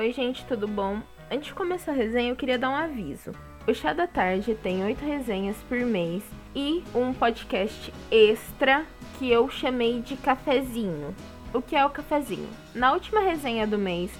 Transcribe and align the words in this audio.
Oi, 0.00 0.12
gente, 0.12 0.46
tudo 0.46 0.66
bom? 0.66 1.02
Antes 1.30 1.48
de 1.48 1.52
começar 1.52 1.92
a 1.92 1.94
resenha, 1.94 2.30
eu 2.30 2.34
queria 2.34 2.58
dar 2.58 2.70
um 2.70 2.74
aviso. 2.74 3.32
O 3.68 3.74
Chá 3.74 3.92
da 3.92 4.06
Tarde 4.06 4.54
tem 4.54 4.82
oito 4.82 5.04
resenhas 5.04 5.58
por 5.68 5.78
mês 5.80 6.22
e 6.56 6.82
um 6.94 7.12
podcast 7.12 7.92
extra 8.10 8.86
que 9.18 9.30
eu 9.30 9.46
chamei 9.50 10.00
de 10.00 10.16
cafezinho. 10.16 11.14
O 11.52 11.60
que 11.60 11.76
é 11.76 11.84
o 11.84 11.90
cafezinho? 11.90 12.48
Na 12.74 12.94
última 12.94 13.20
resenha 13.20 13.66
do 13.66 13.76
mês, 13.76 14.10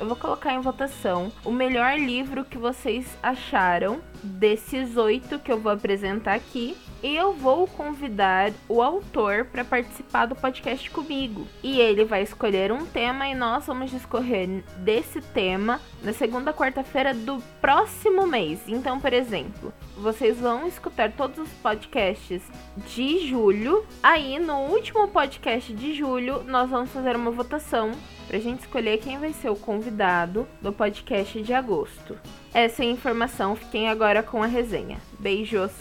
eu 0.00 0.06
vou 0.06 0.16
colocar 0.16 0.54
em 0.54 0.60
votação 0.60 1.30
o 1.44 1.52
melhor 1.52 1.98
livro 1.98 2.42
que 2.42 2.56
vocês 2.56 3.06
acharam 3.22 4.00
desses 4.22 4.96
oito 4.96 5.38
que 5.38 5.52
eu 5.52 5.60
vou 5.60 5.70
apresentar 5.70 6.34
aqui. 6.34 6.76
E 7.02 7.16
eu 7.16 7.32
vou 7.32 7.66
convidar 7.66 8.52
o 8.68 8.82
autor 8.82 9.46
para 9.46 9.64
participar 9.64 10.26
do 10.26 10.34
podcast 10.34 10.90
comigo. 10.90 11.46
E 11.62 11.80
ele 11.80 12.04
vai 12.04 12.22
escolher 12.22 12.70
um 12.70 12.84
tema 12.84 13.26
e 13.26 13.34
nós 13.34 13.66
vamos 13.66 13.90
discorrer 13.90 14.62
desse 14.78 15.20
tema 15.20 15.80
na 16.02 16.12
segunda 16.12 16.52
quarta-feira 16.52 17.14
do 17.14 17.42
próximo 17.58 18.26
mês. 18.26 18.60
Então, 18.68 19.00
por 19.00 19.14
exemplo, 19.14 19.72
vocês 19.96 20.38
vão 20.38 20.66
escutar 20.66 21.12
todos 21.12 21.38
os 21.38 21.52
podcasts 21.54 22.42
de 22.76 23.26
julho. 23.26 23.86
Aí, 24.02 24.38
no 24.38 24.58
último 24.66 25.08
podcast 25.08 25.72
de 25.72 25.94
julho, 25.94 26.42
nós 26.44 26.68
vamos 26.68 26.90
fazer 26.90 27.16
uma 27.16 27.30
votação 27.30 27.92
para 28.30 28.38
a 28.38 28.40
gente 28.40 28.60
escolher 28.60 28.98
quem 28.98 29.18
vai 29.18 29.32
ser 29.32 29.50
o 29.50 29.56
convidado 29.56 30.46
do 30.62 30.72
podcast 30.72 31.42
de 31.42 31.52
agosto. 31.52 32.16
Essa 32.54 32.84
é 32.84 32.86
a 32.86 32.90
informação, 32.90 33.56
fiquem 33.56 33.88
agora 33.88 34.22
com 34.22 34.40
a 34.40 34.46
resenha. 34.46 34.98
Beijos! 35.18 35.72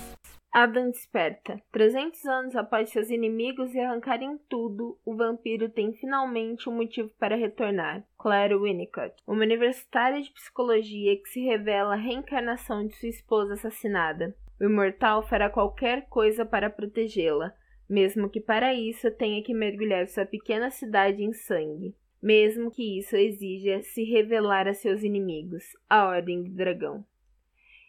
Adam 0.51 0.89
desperta. 0.89 1.61
300 1.71 2.25
anos 2.25 2.55
após 2.55 2.89
seus 2.89 3.11
inimigos 3.11 3.75
arrancarem 3.75 4.35
tudo, 4.49 4.97
o 5.05 5.15
vampiro 5.15 5.69
tem 5.69 5.93
finalmente 5.93 6.67
um 6.67 6.75
motivo 6.75 7.11
para 7.19 7.35
retornar. 7.35 8.03
Claire 8.17 8.57
Winnicott, 8.57 9.13
uma 9.27 9.43
universitária 9.43 10.19
de 10.19 10.31
psicologia 10.31 11.15
que 11.17 11.29
se 11.29 11.41
revela 11.41 11.93
a 11.93 11.97
reencarnação 11.97 12.83
de 12.83 12.95
sua 12.95 13.09
esposa 13.09 13.53
assassinada. 13.53 14.35
O 14.59 14.63
imortal 14.63 15.21
fará 15.21 15.51
qualquer 15.51 16.09
coisa 16.09 16.43
para 16.43 16.67
protegê-la, 16.67 17.53
mesmo 17.87 18.27
que 18.27 18.41
para 18.41 18.73
isso 18.73 19.11
tenha 19.11 19.43
que 19.43 19.53
mergulhar 19.53 20.07
sua 20.07 20.25
pequena 20.25 20.71
cidade 20.71 21.23
em 21.23 21.31
sangue 21.31 21.93
mesmo 22.21 22.69
que 22.69 22.99
isso 22.99 23.15
exija 23.15 23.81
se 23.81 24.03
revelar 24.03 24.67
a 24.67 24.73
seus 24.73 25.03
inimigos, 25.03 25.63
a 25.89 26.05
Ordem 26.05 26.43
do 26.43 26.51
Dragão. 26.51 27.05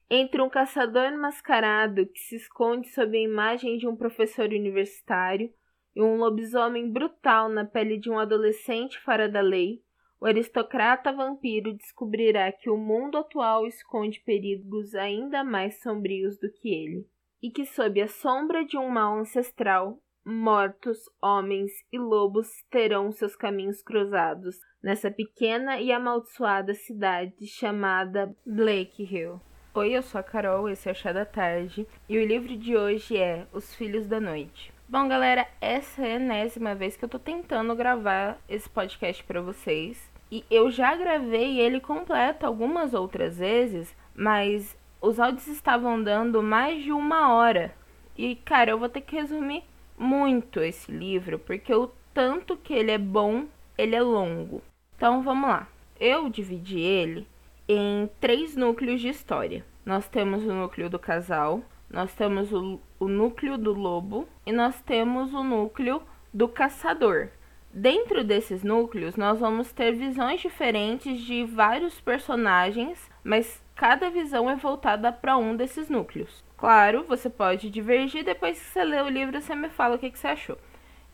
Entre 0.09 0.43
um 0.43 0.51
caçador 0.51 1.17
mascarado 1.17 2.07
que 2.07 2.19
se 2.19 2.37
esconde 2.37 2.89
sob 2.89 3.17
a 3.17 3.21
imagem 3.21 3.79
de 3.79 3.87
um 3.87 3.95
professor 3.95 4.49
universitário 4.49 5.53
e 5.95 6.03
um 6.03 6.17
lobisomem 6.17 6.91
brutal 6.91 7.49
na 7.49 7.65
pele 7.65 7.97
de 7.97 8.11
um 8.11 8.19
adolescente 8.19 8.99
fora 9.01 9.29
da 9.29 9.41
lei, 9.41 9.83
o 10.21 10.27
aristocrata 10.27 11.13
vampiro 11.13 11.73
descobrirá 11.73 12.53
que 12.53 12.69
o 12.69 12.77
mundo 12.77 13.17
atual 13.17 13.67
esconde 13.67 14.21
perigos 14.21 14.95
ainda 14.95 15.43
mais 15.43 15.81
sombrios 15.81 16.39
do 16.39 16.53
que 16.53 16.69
ele, 16.69 17.07
e 17.43 17.51
que 17.51 17.65
sob 17.65 18.01
a 18.03 18.09
sombra 18.09 18.65
de 18.65 18.77
um 18.77 18.89
mal 18.89 19.17
ancestral, 19.17 19.99
mortos, 20.31 20.99
homens 21.21 21.73
e 21.93 21.99
lobos 21.99 22.49
terão 22.71 23.11
seus 23.11 23.35
caminhos 23.35 23.83
cruzados 23.83 24.57
nessa 24.83 25.11
pequena 25.11 25.81
e 25.81 25.93
amaldiçoada 25.93 26.73
cidade 26.73 27.47
chamada 27.47 28.35
Blake 28.47 29.03
Hill. 29.03 29.41
Oi, 29.75 29.91
eu 29.93 30.03
sou 30.03 30.21
a 30.21 30.25
Carol, 30.25 30.69
esse 30.69 30.89
é 30.89 30.93
o 30.93 30.95
Chá 30.95 31.13
da 31.13 31.25
Tarde 31.25 31.87
e 32.09 32.19
o 32.19 32.25
livro 32.25 32.57
de 32.57 32.77
hoje 32.77 33.17
é 33.17 33.47
Os 33.53 33.75
Filhos 33.75 34.07
da 34.07 34.21
Noite. 34.21 34.73
Bom, 34.89 35.07
galera, 35.07 35.47
essa 35.61 36.07
é 36.07 36.13
a 36.13 36.17
enésima 36.17 36.75
vez 36.75 36.97
que 36.97 37.05
eu 37.05 37.09
tô 37.09 37.19
tentando 37.19 37.75
gravar 37.75 38.39
esse 38.49 38.69
podcast 38.69 39.23
para 39.25 39.41
vocês. 39.41 40.11
E 40.31 40.45
eu 40.51 40.71
já 40.71 40.95
gravei 40.97 41.61
ele 41.61 41.81
completo 41.81 42.47
algumas 42.47 42.95
outras 42.95 43.39
vezes, 43.39 43.95
mas 44.15 44.77
os 45.01 45.19
áudios 45.19 45.47
estavam 45.49 46.03
dando 46.03 46.43
mais 46.43 46.83
de 46.83 46.93
uma 46.93 47.33
hora. 47.35 47.75
E, 48.17 48.37
cara, 48.37 48.71
eu 48.71 48.79
vou 48.79 48.89
ter 48.89 49.01
que 49.01 49.17
resumir 49.17 49.65
muito 50.01 50.61
esse 50.61 50.91
livro, 50.91 51.39
porque 51.39 51.75
o 51.75 51.91
tanto 52.15 52.57
que 52.57 52.73
ele 52.73 52.91
é 52.91 52.99
bom, 52.99 53.45
ele 53.77 53.95
é 53.95 54.01
longo. 54.01 54.63
Então 54.97 55.23
vamos 55.23 55.49
lá. 55.49 55.69
Eu 55.99 56.31
dividi 56.31 56.81
ele 56.81 57.29
em 57.69 58.09
três 58.19 58.57
núcleos 58.57 59.01
de 59.01 59.09
história. 59.09 59.65
Nós 59.85 60.09
temos 60.09 60.43
o 60.45 60.53
núcleo 60.53 60.89
do 60.89 60.99
casal, 60.99 61.63
nós 61.91 62.15
temos 62.15 62.51
o, 62.51 62.81
o 62.99 63.09
núcleo 63.09 63.59
do 63.59 63.73
lobo 63.75 64.27
e 64.47 64.53
nós 64.53 64.81
temos 64.81 65.35
o 65.35 65.45
núcleo 65.45 66.03
do 66.33 66.49
caçador. 66.49 67.29
Dentro 67.73 68.25
desses 68.25 68.65
núcleos, 68.65 69.17
nós 69.17 69.39
vamos 69.39 69.71
ter 69.71 69.93
visões 69.93 70.41
diferentes 70.41 71.21
de 71.21 71.45
vários 71.45 72.01
personagens, 72.01 72.99
mas 73.23 73.63
cada 73.77 74.11
visão 74.11 74.49
é 74.49 74.57
voltada 74.57 75.13
para 75.13 75.37
um 75.37 75.55
desses 75.55 75.89
núcleos. 75.89 76.43
Claro, 76.61 77.05
você 77.05 77.31
pode 77.31 77.71
divergir, 77.71 78.23
depois 78.23 78.59
que 78.59 78.67
você 78.67 78.85
lê 78.85 79.01
o 79.01 79.09
livro, 79.09 79.41
você 79.41 79.55
me 79.55 79.71
fala 79.71 79.97
o 79.97 79.99
que, 79.99 80.11
que 80.11 80.19
você 80.19 80.29
achou. 80.29 80.59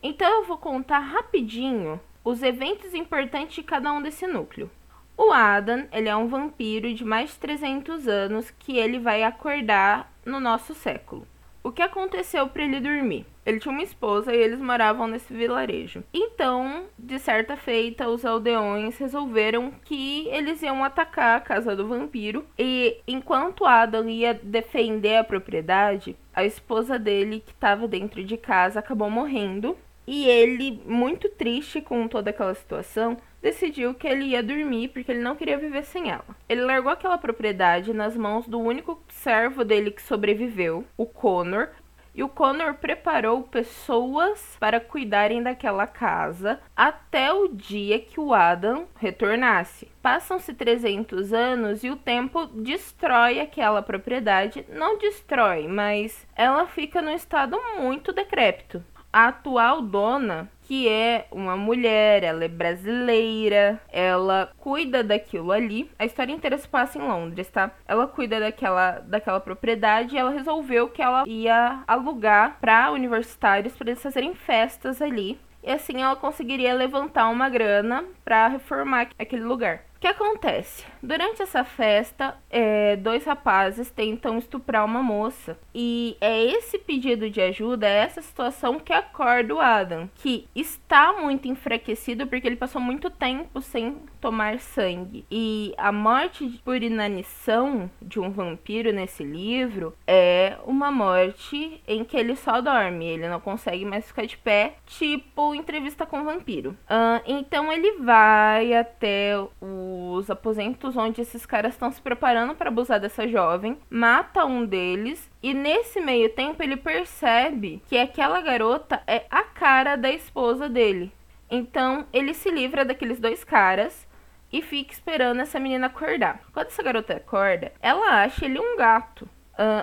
Então 0.02 0.28
eu 0.28 0.44
vou 0.44 0.58
contar 0.58 0.98
rapidinho 0.98 2.00
os 2.24 2.42
eventos 2.42 2.92
importantes 2.94 3.54
de 3.54 3.62
cada 3.62 3.92
um 3.92 4.02
desse 4.02 4.26
núcleo. 4.26 4.68
O 5.16 5.30
Adam, 5.30 5.86
ele 5.92 6.08
é 6.08 6.16
um 6.16 6.26
vampiro 6.26 6.92
de 6.92 7.04
mais 7.04 7.30
de 7.30 7.38
300 7.38 8.08
anos 8.08 8.50
que 8.50 8.76
ele 8.76 8.98
vai 8.98 9.22
acordar 9.22 10.12
no 10.24 10.40
nosso 10.40 10.74
século. 10.74 11.24
O 11.66 11.72
que 11.72 11.82
aconteceu 11.82 12.46
para 12.46 12.62
ele 12.62 12.78
dormir? 12.78 13.26
Ele 13.44 13.58
tinha 13.58 13.72
uma 13.72 13.82
esposa 13.82 14.32
e 14.32 14.38
eles 14.38 14.60
moravam 14.60 15.08
nesse 15.08 15.34
vilarejo. 15.34 16.04
Então, 16.14 16.84
de 16.96 17.18
certa 17.18 17.56
feita, 17.56 18.08
os 18.08 18.24
aldeões 18.24 18.96
resolveram 18.98 19.72
que 19.84 20.28
eles 20.28 20.62
iam 20.62 20.84
atacar 20.84 21.36
a 21.36 21.40
casa 21.40 21.74
do 21.74 21.88
vampiro. 21.88 22.46
E 22.56 22.98
enquanto 23.04 23.66
Adam 23.66 24.08
ia 24.08 24.32
defender 24.32 25.16
a 25.16 25.24
propriedade, 25.24 26.16
a 26.32 26.44
esposa 26.44 27.00
dele, 27.00 27.42
que 27.44 27.50
estava 27.50 27.88
dentro 27.88 28.22
de 28.22 28.36
casa, 28.36 28.78
acabou 28.78 29.10
morrendo. 29.10 29.76
E 30.06 30.24
ele, 30.28 30.80
muito 30.86 31.28
triste 31.28 31.80
com 31.80 32.06
toda 32.06 32.30
aquela 32.30 32.54
situação, 32.54 33.16
decidiu 33.46 33.94
que 33.94 34.08
ele 34.08 34.24
ia 34.24 34.42
dormir 34.42 34.88
porque 34.88 35.12
ele 35.12 35.22
não 35.22 35.36
queria 35.36 35.56
viver 35.56 35.84
sem 35.84 36.10
ela. 36.10 36.24
Ele 36.48 36.62
largou 36.62 36.90
aquela 36.90 37.16
propriedade 37.16 37.92
nas 37.92 38.16
mãos 38.16 38.48
do 38.48 38.58
único 38.58 39.00
servo 39.08 39.64
dele 39.64 39.92
que 39.92 40.02
sobreviveu, 40.02 40.84
o 40.96 41.06
Connor, 41.06 41.68
e 42.12 42.24
o 42.24 42.28
Connor 42.28 42.74
preparou 42.74 43.42
pessoas 43.42 44.56
para 44.58 44.80
cuidarem 44.80 45.42
daquela 45.42 45.86
casa 45.86 46.58
até 46.74 47.32
o 47.32 47.46
dia 47.46 48.00
que 48.00 48.18
o 48.18 48.34
Adam 48.34 48.88
retornasse. 48.96 49.86
Passam-se 50.02 50.52
300 50.52 51.32
anos 51.32 51.84
e 51.84 51.90
o 51.90 51.94
tempo 51.94 52.46
destrói 52.46 53.38
aquela 53.38 53.80
propriedade. 53.80 54.64
Não 54.70 54.98
destrói, 54.98 55.68
mas 55.68 56.26
ela 56.34 56.66
fica 56.66 57.00
num 57.00 57.14
estado 57.14 57.56
muito 57.78 58.12
decrépito 58.12 58.82
a 59.16 59.28
atual 59.28 59.80
dona, 59.80 60.50
que 60.66 60.88
é 60.88 61.26
uma 61.30 61.56
mulher, 61.56 62.24
ela 62.24 62.44
é 62.44 62.48
brasileira, 62.48 63.80
ela 63.88 64.50
cuida 64.58 65.02
daquilo 65.02 65.52
ali. 65.52 65.88
A 65.98 66.04
história 66.04 66.32
inteira 66.32 66.58
se 66.58 66.66
passa 66.66 66.98
em 66.98 67.02
Londres, 67.02 67.48
tá? 67.48 67.70
Ela 67.86 68.06
cuida 68.08 68.40
daquela, 68.40 68.98
daquela 69.06 69.38
propriedade 69.38 70.14
e 70.14 70.18
ela 70.18 70.30
resolveu 70.30 70.88
que 70.88 71.00
ela 71.00 71.22
ia 71.26 71.84
alugar 71.86 72.58
para 72.60 72.90
universitários 72.90 73.76
para 73.76 73.90
eles 73.90 74.02
fazerem 74.02 74.34
festas 74.34 75.00
ali. 75.00 75.38
E 75.62 75.70
assim 75.70 76.02
ela 76.02 76.16
conseguiria 76.16 76.74
levantar 76.74 77.28
uma 77.28 77.48
grana 77.48 78.04
para 78.24 78.48
reformar 78.48 79.08
aquele 79.18 79.44
lugar. 79.44 79.84
Que 80.06 80.10
acontece? 80.10 80.84
Durante 81.02 81.42
essa 81.42 81.64
festa, 81.64 82.36
é, 82.48 82.94
dois 82.94 83.24
rapazes 83.24 83.90
tentam 83.90 84.38
estuprar 84.38 84.84
uma 84.84 85.02
moça. 85.02 85.58
E 85.74 86.16
é 86.20 86.44
esse 86.44 86.78
pedido 86.78 87.28
de 87.28 87.40
ajuda, 87.40 87.88
é 87.88 88.04
essa 88.04 88.22
situação 88.22 88.78
que 88.78 88.92
acorda 88.92 89.52
o 89.52 89.60
Adam, 89.60 90.08
que 90.14 90.46
está 90.54 91.12
muito 91.12 91.48
enfraquecido 91.48 92.24
porque 92.28 92.46
ele 92.46 92.54
passou 92.54 92.80
muito 92.80 93.10
tempo 93.10 93.60
sem 93.60 93.96
tomar 94.20 94.60
sangue. 94.60 95.24
E 95.28 95.74
a 95.76 95.90
morte 95.90 96.60
por 96.64 96.80
inanição 96.80 97.90
de 98.00 98.20
um 98.20 98.30
vampiro 98.30 98.92
nesse 98.92 99.24
livro 99.24 99.92
é 100.06 100.56
uma 100.64 100.92
morte 100.92 101.82
em 101.86 102.04
que 102.04 102.16
ele 102.16 102.36
só 102.36 102.60
dorme, 102.60 103.06
ele 103.06 103.28
não 103.28 103.40
consegue 103.40 103.84
mais 103.84 104.06
ficar 104.06 104.24
de 104.24 104.36
pé, 104.36 104.76
tipo 104.86 105.52
entrevista 105.52 106.06
com 106.06 106.20
o 106.20 106.24
vampiro. 106.24 106.76
Uh, 106.88 107.22
então 107.26 107.72
ele 107.72 107.98
vai 107.98 108.72
até 108.72 109.36
o 109.60 109.95
os 109.96 110.30
aposentos 110.30 110.96
onde 110.96 111.20
esses 111.20 111.46
caras 111.46 111.74
estão 111.74 111.90
se 111.90 112.00
preparando 112.00 112.54
para 112.54 112.68
abusar 112.68 113.00
dessa 113.00 113.26
jovem, 113.26 113.78
mata 113.88 114.44
um 114.44 114.64
deles 114.64 115.30
e 115.42 115.54
nesse 115.54 116.00
meio 116.00 116.28
tempo 116.30 116.62
ele 116.62 116.76
percebe 116.76 117.82
que 117.86 117.96
aquela 117.96 118.40
garota 118.40 119.02
é 119.06 119.24
a 119.30 119.42
cara 119.42 119.96
da 119.96 120.10
esposa 120.10 120.68
dele. 120.68 121.12
Então 121.50 122.06
ele 122.12 122.34
se 122.34 122.50
livra 122.50 122.84
daqueles 122.84 123.20
dois 123.20 123.44
caras 123.44 124.06
e 124.52 124.62
fica 124.62 124.92
esperando 124.92 125.40
essa 125.40 125.60
menina 125.60 125.86
acordar. 125.86 126.40
Quando 126.52 126.68
essa 126.68 126.82
garota 126.82 127.14
acorda, 127.14 127.72
ela 127.80 128.22
acha 128.22 128.44
ele 128.44 128.58
um 128.58 128.76
gato. 128.76 129.28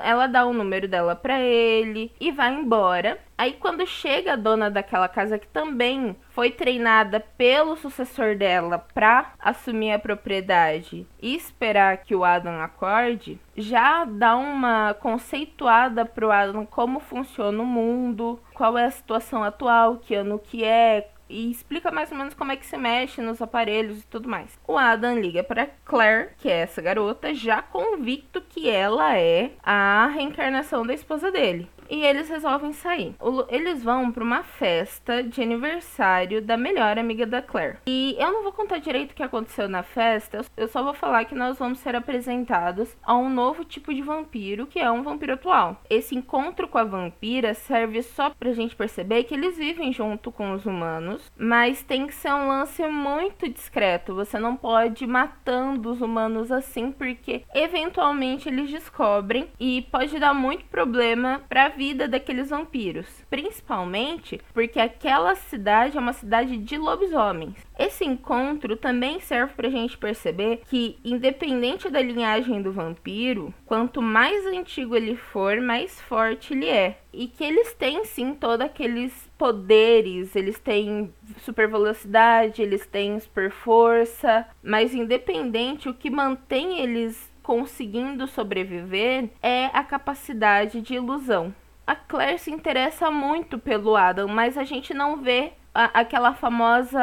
Ela 0.03 0.27
dá 0.27 0.45
o 0.45 0.53
número 0.53 0.87
dela 0.87 1.15
para 1.15 1.39
ele 1.39 2.11
e 2.19 2.31
vai 2.31 2.53
embora. 2.53 3.17
Aí 3.37 3.53
quando 3.53 3.85
chega 3.85 4.33
a 4.33 4.37
dona 4.37 4.69
daquela 4.69 5.07
casa 5.07 5.39
que 5.39 5.47
também 5.47 6.15
foi 6.29 6.51
treinada 6.51 7.19
pelo 7.19 7.75
sucessor 7.75 8.35
dela 8.35 8.79
para 8.93 9.33
assumir 9.39 9.91
a 9.91 9.99
propriedade 9.99 11.05
e 11.21 11.35
esperar 11.35 11.97
que 11.97 12.15
o 12.15 12.23
Adam 12.23 12.61
acorde, 12.61 13.39
já 13.55 14.05
dá 14.05 14.35
uma 14.35 14.93
conceituada 14.93 16.05
pro 16.05 16.31
Adam 16.31 16.65
como 16.65 16.99
funciona 16.99 17.61
o 17.61 17.65
mundo, 17.65 18.39
qual 18.53 18.77
é 18.77 18.85
a 18.85 18.91
situação 18.91 19.43
atual, 19.43 19.97
que 19.97 20.15
ano 20.15 20.39
que 20.39 20.63
é, 20.63 21.09
e 21.33 21.49
explica 21.49 21.91
mais 21.91 22.11
ou 22.11 22.17
menos 22.17 22.35
como 22.35 22.51
é 22.51 22.55
que 22.55 22.65
se 22.65 22.77
mexe 22.77 23.21
nos 23.21 23.41
aparelhos 23.41 24.01
e 24.01 24.07
tudo 24.07 24.29
mais. 24.29 24.57
O 24.67 24.77
Adam 24.77 25.19
liga 25.19 25.43
para 25.43 25.67
Claire, 25.83 26.29
que 26.37 26.47
é 26.47 26.59
essa 26.59 26.81
garota, 26.81 27.33
já 27.33 27.61
convicto 27.61 28.39
que 28.41 28.69
ela 28.69 29.17
é 29.17 29.51
a 29.63 30.07
reencarnação 30.13 30.85
da 30.85 30.93
esposa 30.93 31.31
dele 31.31 31.67
e 31.89 32.03
eles 32.03 32.29
resolvem 32.29 32.73
sair. 32.73 33.15
Eles 33.49 33.83
vão 33.83 34.11
para 34.11 34.23
uma 34.23 34.43
festa 34.43 35.23
de 35.23 35.41
aniversário 35.41 36.41
da 36.41 36.57
melhor 36.57 36.97
amiga 36.97 37.25
da 37.25 37.41
Claire. 37.41 37.77
E 37.85 38.15
eu 38.19 38.31
não 38.31 38.43
vou 38.43 38.51
contar 38.51 38.77
direito 38.79 39.11
o 39.11 39.15
que 39.15 39.23
aconteceu 39.23 39.67
na 39.67 39.83
festa, 39.83 40.41
eu 40.55 40.67
só 40.67 40.83
vou 40.83 40.93
falar 40.93 41.25
que 41.25 41.35
nós 41.35 41.57
vamos 41.57 41.79
ser 41.79 41.95
apresentados 41.95 42.95
a 43.03 43.15
um 43.15 43.29
novo 43.29 43.63
tipo 43.63 43.93
de 43.93 44.01
vampiro, 44.01 44.67
que 44.67 44.79
é 44.79 44.89
um 44.89 45.03
vampiro 45.03 45.33
atual. 45.33 45.81
Esse 45.89 46.15
encontro 46.15 46.67
com 46.67 46.77
a 46.77 46.83
vampira 46.83 47.53
serve 47.53 48.01
só 48.01 48.29
pra 48.29 48.53
gente 48.53 48.75
perceber 48.75 49.23
que 49.23 49.33
eles 49.33 49.57
vivem 49.57 49.91
junto 49.91 50.31
com 50.31 50.53
os 50.53 50.65
humanos, 50.65 51.31
mas 51.37 51.83
tem 51.83 52.07
que 52.07 52.15
ser 52.15 52.33
um 52.33 52.47
lance 52.47 52.85
muito 52.87 53.49
discreto. 53.49 54.15
Você 54.15 54.39
não 54.39 54.55
pode 54.55 55.03
ir 55.03 55.07
matando 55.07 55.91
os 55.91 56.01
humanos 56.01 56.51
assim, 56.51 56.91
porque 56.91 57.43
eventualmente 57.53 58.49
eles 58.49 58.69
descobrem 58.69 59.49
e 59.59 59.81
pode 59.91 60.19
dar 60.19 60.33
muito 60.33 60.65
problema 60.65 61.41
pra 61.47 61.69
vida 61.75 62.07
daqueles 62.07 62.49
vampiros, 62.49 63.07
principalmente 63.29 64.39
porque 64.53 64.79
aquela 64.79 65.35
cidade 65.35 65.97
é 65.97 65.99
uma 65.99 66.13
cidade 66.13 66.57
de 66.57 66.77
lobisomens. 66.77 67.55
Esse 67.77 68.05
encontro 68.05 68.77
também 68.77 69.19
serve 69.19 69.53
para 69.53 69.67
a 69.67 69.71
gente 69.71 69.97
perceber 69.97 70.61
que, 70.69 70.97
independente 71.03 71.89
da 71.89 72.01
linhagem 72.01 72.61
do 72.61 72.71
vampiro, 72.71 73.53
quanto 73.65 74.01
mais 74.01 74.45
antigo 74.45 74.95
ele 74.95 75.15
for, 75.15 75.59
mais 75.59 75.99
forte 76.01 76.53
ele 76.53 76.69
é. 76.69 76.99
E 77.11 77.27
que 77.27 77.43
eles 77.43 77.73
têm 77.73 78.05
sim 78.05 78.33
todos 78.33 78.65
aqueles 78.65 79.29
poderes, 79.37 80.35
eles 80.35 80.59
têm 80.59 81.13
super 81.39 81.67
velocidade, 81.67 82.61
eles 82.61 82.85
têm 82.85 83.19
super 83.19 83.51
força, 83.51 84.47
mas 84.63 84.93
independente, 84.93 85.89
o 85.89 85.93
que 85.93 86.09
mantém 86.09 86.79
eles 86.79 87.31
conseguindo 87.43 88.25
sobreviver 88.25 89.29
é 89.41 89.65
a 89.73 89.83
capacidade 89.83 90.81
de 90.81 90.95
ilusão 90.95 91.53
a 91.85 91.95
Claire 91.95 92.39
se 92.39 92.51
interessa 92.51 93.11
muito 93.11 93.59
pelo 93.59 93.95
Adam, 93.95 94.27
mas 94.27 94.57
a 94.57 94.63
gente 94.63 94.93
não 94.93 95.17
vê 95.17 95.53
a, 95.73 95.99
aquela 95.99 96.33
famosa 96.33 96.99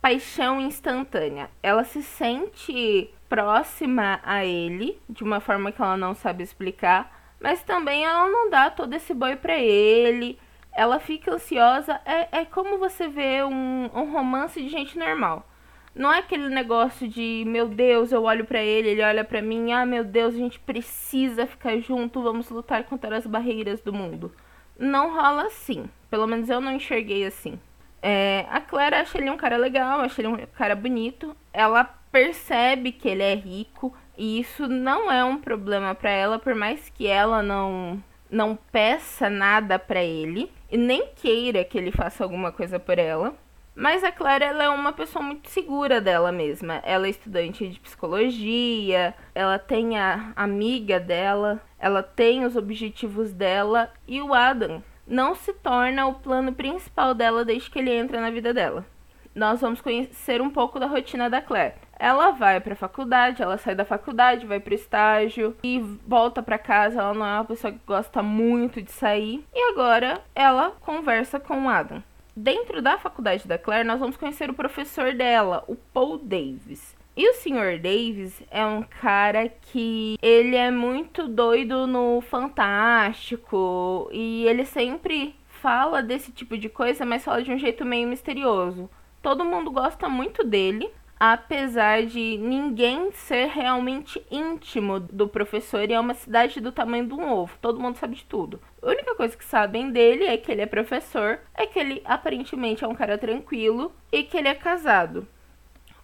paixão 0.00 0.60
instantânea. 0.60 1.50
Ela 1.62 1.84
se 1.84 2.02
sente 2.02 3.10
próxima 3.28 4.20
a 4.22 4.44
ele 4.44 5.00
de 5.08 5.24
uma 5.24 5.40
forma 5.40 5.72
que 5.72 5.82
ela 5.82 5.96
não 5.96 6.14
sabe 6.14 6.42
explicar, 6.42 7.34
mas 7.40 7.62
também 7.62 8.04
ela 8.04 8.28
não 8.28 8.48
dá 8.48 8.70
todo 8.70 8.94
esse 8.94 9.12
boi 9.12 9.36
para 9.36 9.58
ele. 9.58 10.38
Ela 10.72 10.98
fica 10.98 11.32
ansiosa. 11.32 12.00
É, 12.04 12.40
é 12.40 12.44
como 12.44 12.78
você 12.78 13.06
vê 13.08 13.44
um, 13.44 13.90
um 13.94 14.12
romance 14.12 14.60
de 14.62 14.68
gente 14.68 14.98
normal. 14.98 15.46
Não 15.94 16.12
é 16.12 16.18
aquele 16.18 16.48
negócio 16.48 17.06
de, 17.06 17.44
meu 17.46 17.68
Deus, 17.68 18.10
eu 18.10 18.24
olho 18.24 18.44
para 18.44 18.60
ele, 18.60 18.88
ele 18.88 19.02
olha 19.02 19.22
para 19.22 19.40
mim, 19.40 19.72
ah, 19.72 19.86
meu 19.86 20.02
Deus, 20.02 20.34
a 20.34 20.38
gente 20.38 20.58
precisa 20.58 21.46
ficar 21.46 21.78
junto, 21.78 22.20
vamos 22.20 22.50
lutar 22.50 22.82
contra 22.84 23.16
as 23.16 23.26
barreiras 23.26 23.80
do 23.80 23.92
mundo. 23.92 24.32
Não 24.76 25.14
rola 25.14 25.44
assim. 25.46 25.88
Pelo 26.10 26.26
menos 26.26 26.50
eu 26.50 26.60
não 26.60 26.72
enxerguei 26.72 27.24
assim. 27.24 27.58
É, 28.02 28.44
a 28.50 28.60
Clara 28.60 29.00
acha 29.00 29.16
ele 29.18 29.30
um 29.30 29.36
cara 29.36 29.56
legal, 29.56 30.00
acha 30.00 30.20
ele 30.20 30.28
um 30.28 30.36
cara 30.54 30.74
bonito. 30.74 31.36
Ela 31.52 31.84
percebe 31.84 32.92
que 32.92 33.08
ele 33.08 33.22
é 33.22 33.34
rico 33.34 33.94
e 34.18 34.40
isso 34.40 34.68
não 34.68 35.10
é 35.10 35.24
um 35.24 35.38
problema 35.38 35.94
para 35.94 36.10
ela, 36.10 36.38
por 36.38 36.54
mais 36.54 36.88
que 36.88 37.06
ela 37.06 37.42
não 37.42 38.02
não 38.30 38.56
peça 38.72 39.30
nada 39.30 39.78
para 39.78 40.02
ele 40.02 40.50
e 40.70 40.76
nem 40.76 41.08
queira 41.14 41.62
que 41.62 41.78
ele 41.78 41.92
faça 41.92 42.24
alguma 42.24 42.50
coisa 42.50 42.80
por 42.80 42.98
ela. 42.98 43.34
Mas 43.74 44.04
a 44.04 44.12
Clara 44.12 44.44
ela 44.44 44.64
é 44.64 44.68
uma 44.68 44.92
pessoa 44.92 45.22
muito 45.22 45.48
segura 45.48 46.00
dela 46.00 46.30
mesma. 46.30 46.80
Ela 46.84 47.06
é 47.06 47.10
estudante 47.10 47.68
de 47.68 47.80
psicologia, 47.80 49.14
ela 49.34 49.58
tem 49.58 49.98
a 49.98 50.32
amiga 50.36 51.00
dela, 51.00 51.60
ela 51.78 52.02
tem 52.02 52.44
os 52.44 52.54
objetivos 52.54 53.32
dela 53.32 53.92
e 54.06 54.22
o 54.22 54.32
Adam 54.32 54.82
não 55.06 55.34
se 55.34 55.52
torna 55.52 56.06
o 56.06 56.14
plano 56.14 56.52
principal 56.52 57.14
dela 57.14 57.44
desde 57.44 57.70
que 57.70 57.78
ele 57.78 57.90
entra 57.90 58.20
na 58.20 58.30
vida 58.30 58.54
dela. 58.54 58.86
Nós 59.34 59.60
vamos 59.60 59.80
conhecer 59.80 60.40
um 60.40 60.48
pouco 60.48 60.78
da 60.78 60.86
rotina 60.86 61.28
da 61.28 61.42
Claire. 61.42 61.74
Ela 61.98 62.30
vai 62.30 62.60
para 62.60 62.74
a 62.74 62.76
faculdade, 62.76 63.42
ela 63.42 63.58
sai 63.58 63.74
da 63.74 63.84
faculdade, 63.84 64.46
vai 64.46 64.60
para 64.60 64.72
o 64.72 64.76
estágio 64.76 65.56
e 65.62 65.80
volta 66.06 66.40
para 66.40 66.58
casa. 66.58 67.00
Ela 67.00 67.14
não 67.14 67.26
é 67.26 67.34
uma 67.34 67.44
pessoa 67.44 67.72
que 67.72 67.80
gosta 67.84 68.22
muito 68.22 68.80
de 68.80 68.92
sair. 68.92 69.44
E 69.52 69.72
agora 69.72 70.22
ela 70.34 70.70
conversa 70.80 71.40
com 71.40 71.64
o 71.64 71.68
Adam. 71.68 72.02
Dentro 72.36 72.82
da 72.82 72.98
faculdade 72.98 73.46
da 73.46 73.56
Claire, 73.56 73.86
nós 73.86 74.00
vamos 74.00 74.16
conhecer 74.16 74.50
o 74.50 74.54
professor 74.54 75.14
dela, 75.14 75.62
o 75.68 75.76
Paul 75.76 76.18
Davis. 76.18 76.96
E 77.16 77.30
o 77.30 77.34
Sr. 77.34 77.78
Davis 77.80 78.42
é 78.50 78.66
um 78.66 78.82
cara 78.82 79.48
que 79.48 80.18
ele 80.20 80.56
é 80.56 80.68
muito 80.68 81.28
doido 81.28 81.86
no 81.86 82.20
fantástico 82.22 84.08
e 84.12 84.44
ele 84.48 84.64
sempre 84.64 85.36
fala 85.46 86.02
desse 86.02 86.32
tipo 86.32 86.58
de 86.58 86.68
coisa, 86.68 87.04
mas 87.06 87.24
fala 87.24 87.40
de 87.40 87.52
um 87.52 87.58
jeito 87.58 87.84
meio 87.84 88.08
misterioso. 88.08 88.90
Todo 89.22 89.44
mundo 89.44 89.70
gosta 89.70 90.08
muito 90.08 90.42
dele, 90.42 90.90
apesar 91.32 92.04
de 92.04 92.36
ninguém 92.36 93.10
ser 93.12 93.46
realmente 93.46 94.22
íntimo 94.30 95.00
do 95.00 95.26
professor, 95.26 95.88
e 95.88 95.94
é 95.94 95.98
uma 95.98 96.12
cidade 96.12 96.60
do 96.60 96.70
tamanho 96.70 97.06
de 97.06 97.14
um 97.14 97.32
ovo, 97.32 97.56
todo 97.62 97.80
mundo 97.80 97.96
sabe 97.96 98.16
de 98.16 98.26
tudo. 98.26 98.60
A 98.82 98.88
única 98.88 99.14
coisa 99.14 99.34
que 99.34 99.44
sabem 99.44 99.90
dele 99.90 100.24
é 100.24 100.36
que 100.36 100.52
ele 100.52 100.60
é 100.60 100.66
professor, 100.66 101.40
é 101.54 101.66
que 101.66 101.78
ele 101.78 102.02
aparentemente 102.04 102.84
é 102.84 102.86
um 102.86 102.94
cara 102.94 103.16
tranquilo 103.16 103.90
e 104.12 104.22
que 104.22 104.36
ele 104.36 104.48
é 104.48 104.54
casado. 104.54 105.26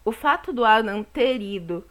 O 0.07 0.11
fato 0.11 0.55
do 0.55 0.65
Adam 0.65 1.05
ter 1.05 1.43
ido 1.43 1.87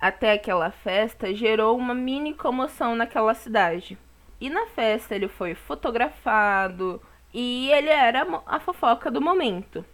até 0.00 0.32
aquela 0.32 0.70
festa 0.70 1.34
gerou 1.34 1.76
uma 1.76 1.92
mini 1.92 2.32
comoção 2.32 2.96
naquela 2.96 3.34
cidade. 3.34 3.98
E 4.40 4.48
na 4.48 4.64
festa 4.68 5.14
ele 5.14 5.28
foi 5.28 5.54
fotografado 5.54 6.98
e 7.34 7.70
ele 7.72 7.90
era 7.90 8.26
a 8.46 8.58
fofoca 8.58 9.10
do 9.10 9.20
momento. 9.20 9.84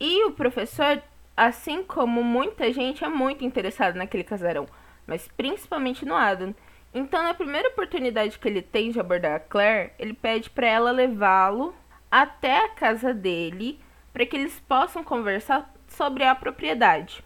E 0.00 0.24
o 0.24 0.32
professor 0.32 1.00
assim 1.36 1.82
como 1.82 2.22
muita 2.22 2.72
gente 2.72 3.04
é 3.04 3.08
muito 3.08 3.44
interessada 3.44 3.98
naquele 3.98 4.24
casarão, 4.24 4.66
mas 5.06 5.28
principalmente 5.28 6.04
no 6.04 6.14
Adam. 6.14 6.54
Então, 6.94 7.22
na 7.22 7.32
primeira 7.32 7.68
oportunidade 7.68 8.38
que 8.38 8.48
ele 8.48 8.60
tem 8.60 8.90
de 8.90 9.00
abordar 9.00 9.36
a 9.36 9.40
Claire, 9.40 9.92
ele 9.98 10.12
pede 10.12 10.50
para 10.50 10.66
ela 10.66 10.90
levá-lo 10.90 11.74
até 12.10 12.64
a 12.64 12.68
casa 12.68 13.14
dele 13.14 13.80
para 14.12 14.26
que 14.26 14.36
eles 14.36 14.60
possam 14.60 15.02
conversar 15.02 15.72
sobre 15.88 16.24
a 16.24 16.34
propriedade. 16.34 17.24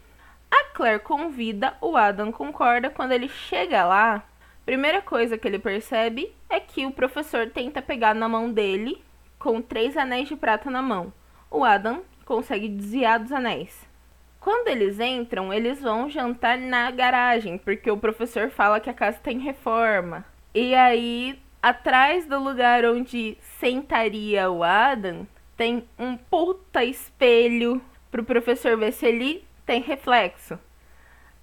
A 0.49 0.63
Claire 0.73 0.99
convida, 0.99 1.75
o 1.81 1.97
Adam 1.97 2.31
concorda. 2.31 2.89
Quando 2.89 3.11
ele 3.11 3.27
chega 3.27 3.85
lá, 3.85 4.23
primeira 4.65 5.01
coisa 5.01 5.37
que 5.37 5.47
ele 5.47 5.59
percebe 5.59 6.33
é 6.49 6.59
que 6.59 6.85
o 6.85 6.91
professor 6.91 7.49
tenta 7.49 7.81
pegar 7.81 8.15
na 8.15 8.29
mão 8.29 8.51
dele 8.51 9.03
com 9.37 9.61
três 9.61 9.97
anéis 9.97 10.29
de 10.29 10.35
prata 10.35 10.71
na 10.71 10.81
mão. 10.81 11.11
O 11.51 11.65
Adam 11.65 12.01
consegue 12.25 12.69
desviar 12.69 13.19
dos 13.19 13.31
anéis. 13.31 13.86
Quando 14.47 14.69
eles 14.69 14.97
entram, 14.97 15.53
eles 15.53 15.81
vão 15.81 16.09
jantar 16.09 16.57
na 16.57 16.89
garagem, 16.89 17.57
porque 17.57 17.91
o 17.91 17.97
professor 17.97 18.49
fala 18.49 18.79
que 18.79 18.89
a 18.89 18.93
casa 18.93 19.19
tem 19.21 19.39
reforma. 19.39 20.23
E 20.55 20.73
aí, 20.73 21.37
atrás 21.61 22.25
do 22.25 22.39
lugar 22.39 22.85
onde 22.85 23.37
sentaria 23.59 24.49
o 24.49 24.63
Adam, 24.63 25.27
tem 25.57 25.83
um 25.99 26.15
puta 26.15 26.81
espelho 26.81 27.81
pro 28.09 28.23
professor 28.23 28.77
ver 28.77 28.93
se 28.93 29.05
ele 29.05 29.43
tem 29.65 29.81
reflexo. 29.81 30.57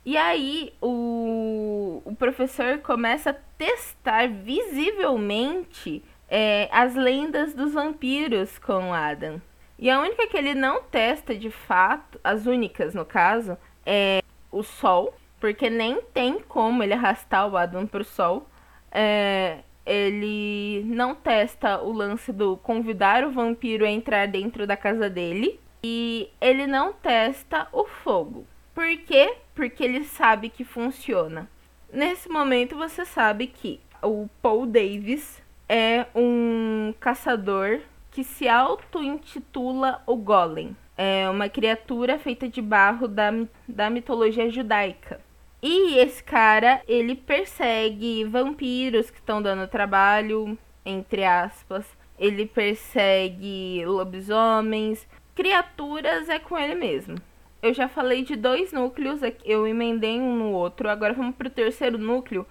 E 0.02 0.16
aí 0.16 0.72
o, 0.80 2.00
o 2.06 2.16
professor 2.16 2.78
começa 2.78 3.32
a 3.32 3.36
testar 3.58 4.30
visivelmente 4.30 6.02
é, 6.26 6.70
as 6.72 6.94
lendas 6.94 7.52
dos 7.52 7.74
vampiros 7.74 8.58
com 8.58 8.88
o 8.88 8.94
Adam. 8.94 9.42
E 9.78 9.90
a 9.90 10.00
única 10.00 10.26
que 10.26 10.36
ele 10.36 10.54
não 10.54 10.82
testa 10.82 11.34
de 11.34 11.50
fato, 11.50 12.18
as 12.22 12.46
únicas 12.46 12.94
no 12.94 13.04
caso, 13.04 13.58
é 13.84 14.22
o 14.50 14.62
Sol, 14.62 15.14
porque 15.40 15.68
nem 15.68 16.00
tem 16.12 16.40
como 16.40 16.82
ele 16.82 16.94
arrastar 16.94 17.48
o 17.48 17.56
Adam 17.56 17.86
pro 17.86 18.04
Sol. 18.04 18.48
É, 18.90 19.58
ele 19.84 20.84
não 20.86 21.14
testa 21.14 21.82
o 21.82 21.92
lance 21.92 22.32
do 22.32 22.56
convidar 22.56 23.24
o 23.24 23.32
vampiro 23.32 23.84
a 23.84 23.90
entrar 23.90 24.26
dentro 24.26 24.66
da 24.66 24.76
casa 24.76 25.10
dele. 25.10 25.60
E 25.82 26.30
ele 26.40 26.66
não 26.66 26.92
testa 26.92 27.68
o 27.72 27.84
fogo. 27.84 28.46
Por 28.74 28.96
quê? 28.98 29.36
Porque 29.54 29.84
ele 29.84 30.04
sabe 30.04 30.48
que 30.48 30.64
funciona. 30.64 31.48
Nesse 31.92 32.28
momento 32.28 32.74
você 32.74 33.04
sabe 33.04 33.46
que 33.46 33.80
o 34.02 34.28
Paul 34.40 34.66
Davis 34.66 35.42
é 35.68 36.06
um 36.14 36.94
caçador 36.98 37.80
que 38.14 38.22
se 38.22 38.46
auto-intitula 38.48 40.00
o 40.06 40.14
Golem. 40.14 40.76
É 40.96 41.28
uma 41.28 41.48
criatura 41.48 42.16
feita 42.16 42.48
de 42.48 42.62
barro 42.62 43.08
da, 43.08 43.32
da 43.66 43.90
mitologia 43.90 44.48
judaica. 44.48 45.20
E 45.60 45.98
esse 45.98 46.22
cara, 46.22 46.80
ele 46.86 47.16
persegue 47.16 48.22
vampiros 48.22 49.10
que 49.10 49.18
estão 49.18 49.42
dando 49.42 49.66
trabalho, 49.66 50.56
entre 50.86 51.24
aspas. 51.24 51.84
Ele 52.16 52.46
persegue 52.46 53.84
lobisomens, 53.84 55.08
criaturas 55.34 56.28
é 56.28 56.38
com 56.38 56.56
ele 56.56 56.76
mesmo. 56.76 57.16
Eu 57.60 57.74
já 57.74 57.88
falei 57.88 58.22
de 58.22 58.36
dois 58.36 58.72
núcleos, 58.72 59.22
eu 59.44 59.66
emendei 59.66 60.20
um 60.20 60.36
no 60.36 60.52
outro. 60.52 60.88
Agora 60.88 61.14
vamos 61.14 61.34
pro 61.34 61.50
terceiro 61.50 61.98
núcleo, 61.98 62.46